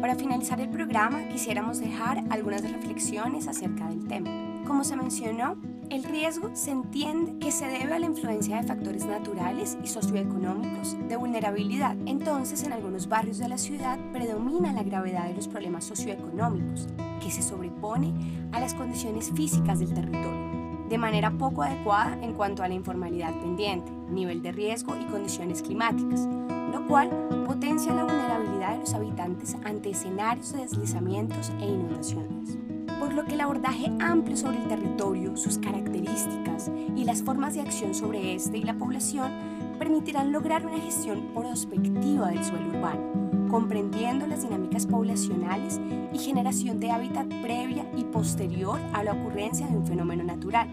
Para 0.00 0.14
finalizar 0.14 0.58
el 0.58 0.70
programa 0.70 1.28
quisiéramos 1.28 1.78
dejar 1.78 2.24
algunas 2.30 2.62
reflexiones 2.62 3.46
acerca 3.46 3.88
del 3.88 4.08
tema. 4.08 4.30
Como 4.66 4.84
se 4.84 4.96
mencionó, 4.96 5.60
el 5.90 6.04
riesgo 6.04 6.50
se 6.54 6.70
entiende 6.70 7.38
que 7.44 7.52
se 7.52 7.66
debe 7.66 7.92
a 7.92 7.98
la 7.98 8.06
influencia 8.06 8.56
de 8.56 8.66
factores 8.66 9.04
naturales 9.04 9.76
y 9.84 9.86
socioeconómicos 9.86 10.96
de 11.06 11.16
vulnerabilidad. 11.16 11.94
Entonces, 12.06 12.62
en 12.62 12.72
algunos 12.72 13.06
barrios 13.06 13.36
de 13.36 13.48
la 13.48 13.58
ciudad 13.58 13.98
predomina 14.12 14.72
la 14.72 14.82
gravedad 14.82 15.28
de 15.28 15.34
los 15.34 15.46
problemas 15.46 15.84
socioeconómicos, 15.84 16.86
que 17.22 17.30
se 17.30 17.42
sobrepone 17.42 18.14
a 18.52 18.60
las 18.60 18.72
condiciones 18.72 19.30
físicas 19.34 19.80
del 19.80 19.92
territorio, 19.92 20.55
de 20.88 20.98
manera 20.98 21.30
poco 21.30 21.62
adecuada 21.62 22.18
en 22.22 22.32
cuanto 22.34 22.62
a 22.62 22.68
la 22.68 22.74
informalidad 22.74 23.34
pendiente, 23.40 23.90
nivel 24.08 24.42
de 24.42 24.52
riesgo 24.52 24.96
y 24.96 25.04
condiciones 25.06 25.62
climáticas, 25.62 26.28
lo 26.72 26.86
cual 26.86 27.10
potencia 27.46 27.92
la 27.92 28.04
vulnerabilidad 28.04 28.72
de 28.72 28.78
los 28.78 28.94
habitantes 28.94 29.56
ante 29.64 29.90
escenarios 29.90 30.52
de 30.52 30.60
deslizamientos 30.60 31.50
e 31.60 31.66
inundaciones. 31.66 32.58
Por 32.98 33.12
lo 33.12 33.24
que 33.24 33.34
el 33.34 33.40
abordaje 33.40 33.92
amplio 34.00 34.36
sobre 34.36 34.58
el 34.58 34.68
territorio, 34.68 35.36
sus 35.36 35.58
características 35.58 36.70
y 36.96 37.04
las 37.04 37.22
formas 37.22 37.54
de 37.54 37.60
acción 37.60 37.94
sobre 37.94 38.34
este 38.34 38.58
y 38.58 38.62
la 38.62 38.74
población 38.74 39.30
permitirán 39.78 40.32
lograr 40.32 40.64
una 40.66 40.78
gestión 40.78 41.28
prospectiva 41.34 42.28
del 42.28 42.44
suelo 42.44 42.68
urbano, 42.68 43.25
comprendiendo 43.48 44.26
las 44.26 44.42
dinámicas 44.42 44.86
poblacionales 44.86 45.80
y 46.12 46.18
generación 46.18 46.80
de 46.80 46.90
hábitat 46.90 47.26
previa 47.42 47.86
y 47.96 48.04
posterior 48.04 48.80
a 48.92 49.02
la 49.02 49.12
ocurrencia 49.12 49.66
de 49.66 49.76
un 49.76 49.86
fenómeno 49.86 50.24
natural, 50.24 50.68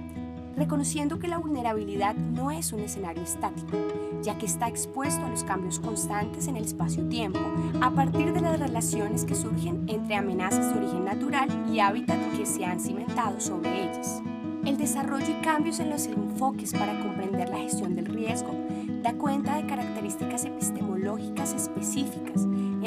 reconociendo 0.55 1.19
que 1.19 1.27
la 1.27 1.37
vulnerabilidad 1.37 2.15
no 2.15 2.51
es 2.51 2.73
un 2.73 2.81
escenario 2.81 3.23
estático, 3.23 3.77
ya 4.21 4.37
que 4.37 4.45
está 4.45 4.67
expuesto 4.67 5.25
a 5.25 5.29
los 5.29 5.43
cambios 5.43 5.79
constantes 5.79 6.47
en 6.47 6.57
el 6.57 6.65
espacio-tiempo 6.65 7.39
a 7.81 7.91
partir 7.91 8.33
de 8.33 8.41
las 8.41 8.59
relaciones 8.59 9.25
que 9.25 9.35
surgen 9.35 9.83
entre 9.87 10.15
amenazas 10.15 10.73
de 10.73 10.79
origen 10.79 11.05
natural 11.05 11.49
y 11.71 11.79
hábitat 11.79 12.19
que 12.37 12.45
se 12.45 12.65
han 12.65 12.79
cimentado 12.79 13.39
sobre 13.39 13.83
ellas. 13.83 14.21
El 14.65 14.77
desarrollo 14.77 15.27
y 15.27 15.43
cambios 15.43 15.79
en 15.79 15.89
los 15.89 16.05
enfoques 16.05 16.71
para 16.71 16.97
comprender 17.01 17.49
la 17.49 17.57
gestión 17.57 17.95
del 17.95 18.05
riesgo 18.05 18.51
da 19.01 19.13
cuenta 19.13 19.57
de 19.57 19.65
características 19.67 20.45
epistemológicas 20.45 20.93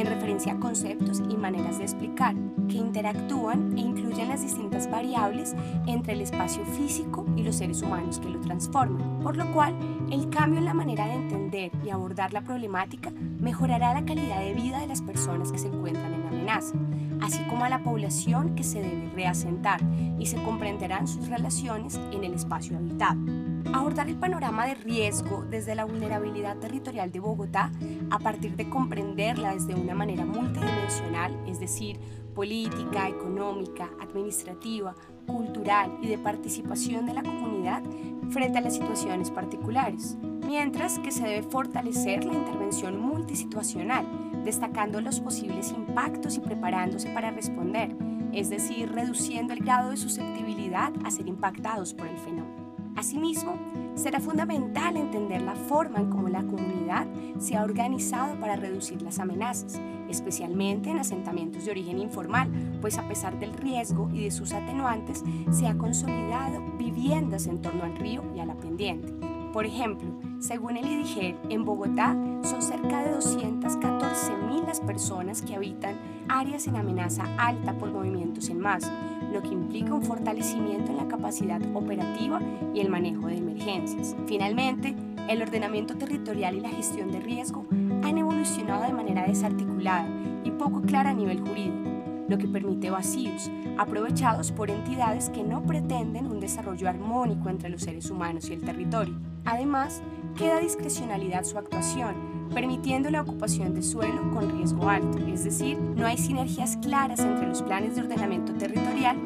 en 0.00 0.06
referencia 0.06 0.54
a 0.54 0.58
conceptos 0.58 1.22
y 1.28 1.36
maneras 1.36 1.78
de 1.78 1.84
explicar 1.84 2.34
que 2.68 2.76
interactúan 2.76 3.76
e 3.76 3.80
incluyen 3.80 4.28
las 4.28 4.42
distintas 4.42 4.90
variables 4.90 5.54
entre 5.86 6.14
el 6.14 6.20
espacio 6.20 6.64
físico 6.64 7.24
y 7.36 7.42
los 7.42 7.56
seres 7.56 7.82
humanos 7.82 8.18
que 8.18 8.28
lo 8.28 8.40
transforman, 8.40 9.20
por 9.20 9.36
lo 9.36 9.50
cual 9.52 9.74
el 10.10 10.28
cambio 10.30 10.58
en 10.58 10.64
la 10.64 10.74
manera 10.74 11.06
de 11.06 11.14
entender 11.14 11.72
y 11.84 11.90
abordar 11.90 12.32
la 12.32 12.42
problemática 12.42 13.12
mejorará 13.40 13.94
la 13.94 14.04
calidad 14.04 14.40
de 14.40 14.54
vida 14.54 14.80
de 14.80 14.86
las 14.86 15.02
personas 15.02 15.52
que 15.52 15.58
se 15.58 15.68
encuentran 15.68 16.12
en 16.12 16.26
amenaza, 16.26 16.76
así 17.20 17.42
como 17.48 17.64
a 17.64 17.68
la 17.68 17.82
población 17.82 18.54
que 18.54 18.64
se 18.64 18.80
debe 18.80 19.10
reasentar 19.14 19.80
y 20.18 20.26
se 20.26 20.42
comprenderán 20.42 21.06
sus 21.06 21.28
relaciones 21.28 22.00
en 22.12 22.24
el 22.24 22.34
espacio 22.34 22.76
habitado. 22.76 23.45
Abordar 23.72 24.08
el 24.08 24.16
panorama 24.16 24.66
de 24.66 24.74
riesgo 24.74 25.44
desde 25.48 25.74
la 25.74 25.84
vulnerabilidad 25.84 26.56
territorial 26.58 27.10
de 27.12 27.20
Bogotá 27.20 27.72
a 28.10 28.18
partir 28.18 28.56
de 28.56 28.68
comprenderla 28.68 29.54
desde 29.54 29.74
una 29.74 29.94
manera 29.94 30.24
multidimensional, 30.24 31.38
es 31.46 31.60
decir, 31.60 31.98
política, 32.34 33.08
económica, 33.08 33.88
administrativa, 34.00 34.94
cultural 35.26 35.98
y 36.02 36.08
de 36.08 36.18
participación 36.18 37.06
de 37.06 37.14
la 37.14 37.22
comunidad 37.22 37.82
frente 38.30 38.58
a 38.58 38.60
las 38.60 38.74
situaciones 38.74 39.30
particulares, 39.30 40.16
mientras 40.46 40.98
que 40.98 41.10
se 41.10 41.26
debe 41.26 41.42
fortalecer 41.42 42.24
la 42.24 42.34
intervención 42.34 43.00
multisituacional, 43.00 44.06
destacando 44.44 45.00
los 45.00 45.20
posibles 45.20 45.70
impactos 45.70 46.36
y 46.36 46.40
preparándose 46.40 47.08
para 47.10 47.30
responder, 47.30 47.96
es 48.32 48.50
decir, 48.50 48.92
reduciendo 48.92 49.54
el 49.54 49.60
grado 49.60 49.90
de 49.90 49.96
susceptibilidad 49.96 50.92
a 51.04 51.10
ser 51.10 51.26
impactados 51.26 51.94
por 51.94 52.06
el 52.06 52.18
fenómeno. 52.18 52.65
Asimismo, 52.96 53.58
será 53.94 54.20
fundamental 54.20 54.96
entender 54.96 55.42
la 55.42 55.54
forma 55.54 55.98
en 55.98 56.08
cómo 56.08 56.28
la 56.28 56.42
comunidad 56.42 57.06
se 57.38 57.54
ha 57.54 57.62
organizado 57.62 58.40
para 58.40 58.56
reducir 58.56 59.02
las 59.02 59.18
amenazas, 59.18 59.78
especialmente 60.08 60.90
en 60.90 60.98
asentamientos 60.98 61.66
de 61.66 61.72
origen 61.72 61.98
informal, 61.98 62.48
pues 62.80 62.96
a 62.96 63.06
pesar 63.06 63.38
del 63.38 63.52
riesgo 63.52 64.08
y 64.14 64.24
de 64.24 64.30
sus 64.30 64.52
atenuantes, 64.52 65.22
se 65.50 65.66
ha 65.66 65.76
consolidado 65.76 66.62
viviendas 66.78 67.46
en 67.46 67.60
torno 67.60 67.84
al 67.84 67.96
río 67.96 68.22
y 68.34 68.40
a 68.40 68.46
la 68.46 68.56
pendiente. 68.56 69.12
Por 69.52 69.66
ejemplo, 69.66 70.08
según 70.38 70.76
el 70.76 70.86
IDIGER, 70.86 71.36
en 71.50 71.64
Bogotá 71.64 72.16
son 72.42 72.62
cerca 72.62 73.02
de 73.02 73.16
214.000 73.16 74.66
las 74.66 74.80
personas 74.80 75.42
que 75.42 75.54
habitan 75.54 75.96
áreas 76.28 76.66
en 76.66 76.76
amenaza 76.76 77.24
alta 77.38 77.72
por 77.76 77.90
movimientos 77.90 78.48
en 78.50 78.60
masa, 78.60 78.92
lo 79.32 79.42
que 79.42 79.48
implica 79.48 79.94
un 79.94 80.02
fortalecimiento 80.02 80.90
en 80.90 80.98
la 80.98 81.08
capacidad 81.08 81.60
operativa 81.74 82.40
y 82.74 82.80
el 82.80 82.88
manejo 82.88 83.26
de 83.26 83.38
emergencias. 83.38 84.16
Finalmente, 84.26 84.94
el 85.28 85.42
ordenamiento 85.42 85.96
territorial 85.96 86.56
y 86.56 86.60
la 86.60 86.68
gestión 86.68 87.10
de 87.10 87.20
riesgo 87.20 87.66
han 87.70 88.18
evolucionado 88.18 88.84
de 88.84 88.92
manera 88.92 89.26
desarticulada 89.26 90.08
y 90.44 90.50
poco 90.52 90.82
clara 90.82 91.10
a 91.10 91.14
nivel 91.14 91.40
jurídico, 91.40 91.90
lo 92.28 92.38
que 92.38 92.48
permite 92.48 92.90
vacíos 92.90 93.50
aprovechados 93.78 94.52
por 94.52 94.70
entidades 94.70 95.28
que 95.30 95.42
no 95.42 95.62
pretenden 95.62 96.26
un 96.26 96.40
desarrollo 96.40 96.88
armónico 96.88 97.48
entre 97.48 97.68
los 97.68 97.82
seres 97.82 98.10
humanos 98.10 98.48
y 98.48 98.54
el 98.54 98.62
territorio. 98.62 99.14
Además, 99.44 100.02
queda 100.36 100.60
discrecionalidad 100.60 101.44
su 101.44 101.58
actuación, 101.58 102.48
permitiendo 102.54 103.10
la 103.10 103.22
ocupación 103.22 103.74
de 103.74 103.82
suelo 103.82 104.30
con 104.32 104.56
riesgo 104.56 104.88
alto, 104.88 105.18
es 105.18 105.44
decir, 105.44 105.78
no 105.78 106.06
hay 106.06 106.18
sinergias 106.18 106.76
claras 106.76 107.20
entre 107.20 107.48
los 107.48 107.62
planes 107.62 107.96
de 107.96 108.02
ordenamiento 108.02 108.52
territorial 108.54 109.16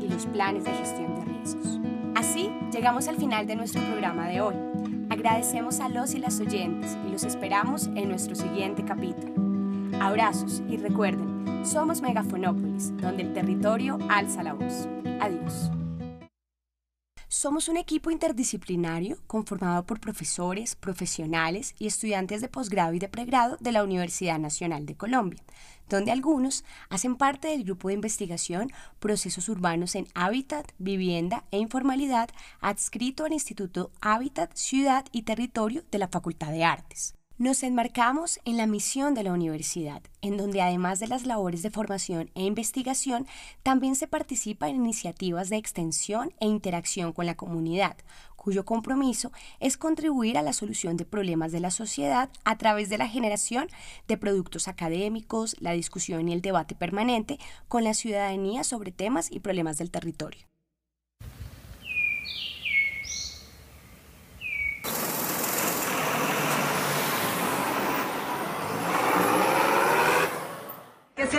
y 0.00 0.08
los 0.08 0.26
planes 0.26 0.64
de 0.64 0.72
gestión 0.72 1.14
de 1.16 1.24
riesgos. 1.24 1.80
Así, 2.14 2.50
llegamos 2.72 3.08
al 3.08 3.16
final 3.16 3.46
de 3.46 3.56
nuestro 3.56 3.82
programa 3.82 4.28
de 4.28 4.40
hoy. 4.40 4.54
Agradecemos 5.10 5.80
a 5.80 5.88
los 5.88 6.14
y 6.14 6.18
las 6.18 6.40
oyentes 6.40 6.96
y 7.06 7.10
los 7.10 7.24
esperamos 7.24 7.88
en 7.96 8.08
nuestro 8.08 8.34
siguiente 8.34 8.84
capítulo. 8.84 9.34
Abrazos 10.00 10.62
y 10.68 10.76
recuerden, 10.76 11.66
somos 11.66 12.00
Megafonópolis, 12.00 12.96
donde 12.98 13.24
el 13.24 13.32
territorio 13.32 13.98
alza 14.08 14.42
la 14.42 14.54
voz. 14.54 14.88
Adiós. 15.20 15.70
Somos 17.32 17.68
un 17.68 17.76
equipo 17.76 18.10
interdisciplinario 18.10 19.16
conformado 19.28 19.86
por 19.86 20.00
profesores, 20.00 20.74
profesionales 20.74 21.76
y 21.78 21.86
estudiantes 21.86 22.40
de 22.40 22.48
posgrado 22.48 22.92
y 22.92 22.98
de 22.98 23.08
pregrado 23.08 23.56
de 23.60 23.70
la 23.70 23.84
Universidad 23.84 24.40
Nacional 24.40 24.84
de 24.84 24.96
Colombia, 24.96 25.40
donde 25.88 26.10
algunos 26.10 26.64
hacen 26.88 27.14
parte 27.14 27.46
del 27.46 27.62
grupo 27.62 27.86
de 27.86 27.94
investigación 27.94 28.72
Procesos 28.98 29.48
Urbanos 29.48 29.94
en 29.94 30.08
Hábitat, 30.16 30.72
Vivienda 30.78 31.44
e 31.52 31.58
Informalidad 31.58 32.30
adscrito 32.60 33.24
al 33.24 33.32
Instituto 33.32 33.92
Hábitat, 34.00 34.50
Ciudad 34.56 35.04
y 35.12 35.22
Territorio 35.22 35.84
de 35.88 35.98
la 35.98 36.08
Facultad 36.08 36.50
de 36.50 36.64
Artes. 36.64 37.14
Nos 37.40 37.62
enmarcamos 37.62 38.38
en 38.44 38.58
la 38.58 38.66
misión 38.66 39.14
de 39.14 39.22
la 39.22 39.32
universidad, 39.32 40.02
en 40.20 40.36
donde 40.36 40.60
además 40.60 41.00
de 41.00 41.08
las 41.08 41.24
labores 41.24 41.62
de 41.62 41.70
formación 41.70 42.30
e 42.34 42.42
investigación, 42.42 43.26
también 43.62 43.96
se 43.96 44.06
participa 44.06 44.68
en 44.68 44.76
iniciativas 44.76 45.48
de 45.48 45.56
extensión 45.56 46.34
e 46.38 46.46
interacción 46.46 47.14
con 47.14 47.24
la 47.24 47.38
comunidad, 47.38 47.96
cuyo 48.36 48.66
compromiso 48.66 49.32
es 49.58 49.78
contribuir 49.78 50.36
a 50.36 50.42
la 50.42 50.52
solución 50.52 50.98
de 50.98 51.06
problemas 51.06 51.50
de 51.50 51.60
la 51.60 51.70
sociedad 51.70 52.28
a 52.44 52.58
través 52.58 52.90
de 52.90 52.98
la 52.98 53.08
generación 53.08 53.68
de 54.06 54.18
productos 54.18 54.68
académicos, 54.68 55.56
la 55.60 55.72
discusión 55.72 56.28
y 56.28 56.34
el 56.34 56.42
debate 56.42 56.74
permanente 56.74 57.38
con 57.68 57.84
la 57.84 57.94
ciudadanía 57.94 58.64
sobre 58.64 58.92
temas 58.92 59.32
y 59.32 59.40
problemas 59.40 59.78
del 59.78 59.90
territorio. 59.90 60.50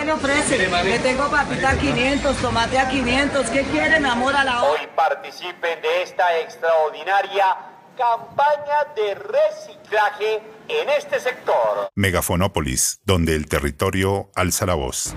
¿Qué 0.02 0.06
le 0.06 0.12
ofrece? 0.14 0.58
Le 0.58 0.98
tengo 0.98 1.30
papita 1.30 1.70
a 1.70 1.78
500, 1.78 2.36
tomate 2.38 2.76
a 2.76 2.88
500. 2.88 3.50
¿Qué 3.50 3.62
quieren, 3.62 4.04
amor 4.04 4.34
a 4.34 4.42
la 4.42 4.64
hora? 4.64 4.72
Hoy 4.72 4.88
participen 4.96 5.80
de 5.80 6.02
esta 6.02 6.40
extraordinaria 6.40 7.44
campaña 7.96 8.92
de 8.96 9.14
reciclaje 9.14 10.42
en 10.66 10.88
este 10.88 11.20
sector. 11.20 11.88
Megafonópolis, 11.94 12.98
donde 13.04 13.36
el 13.36 13.46
territorio 13.46 14.28
alza 14.34 14.66
la 14.66 14.74
voz. 14.74 15.14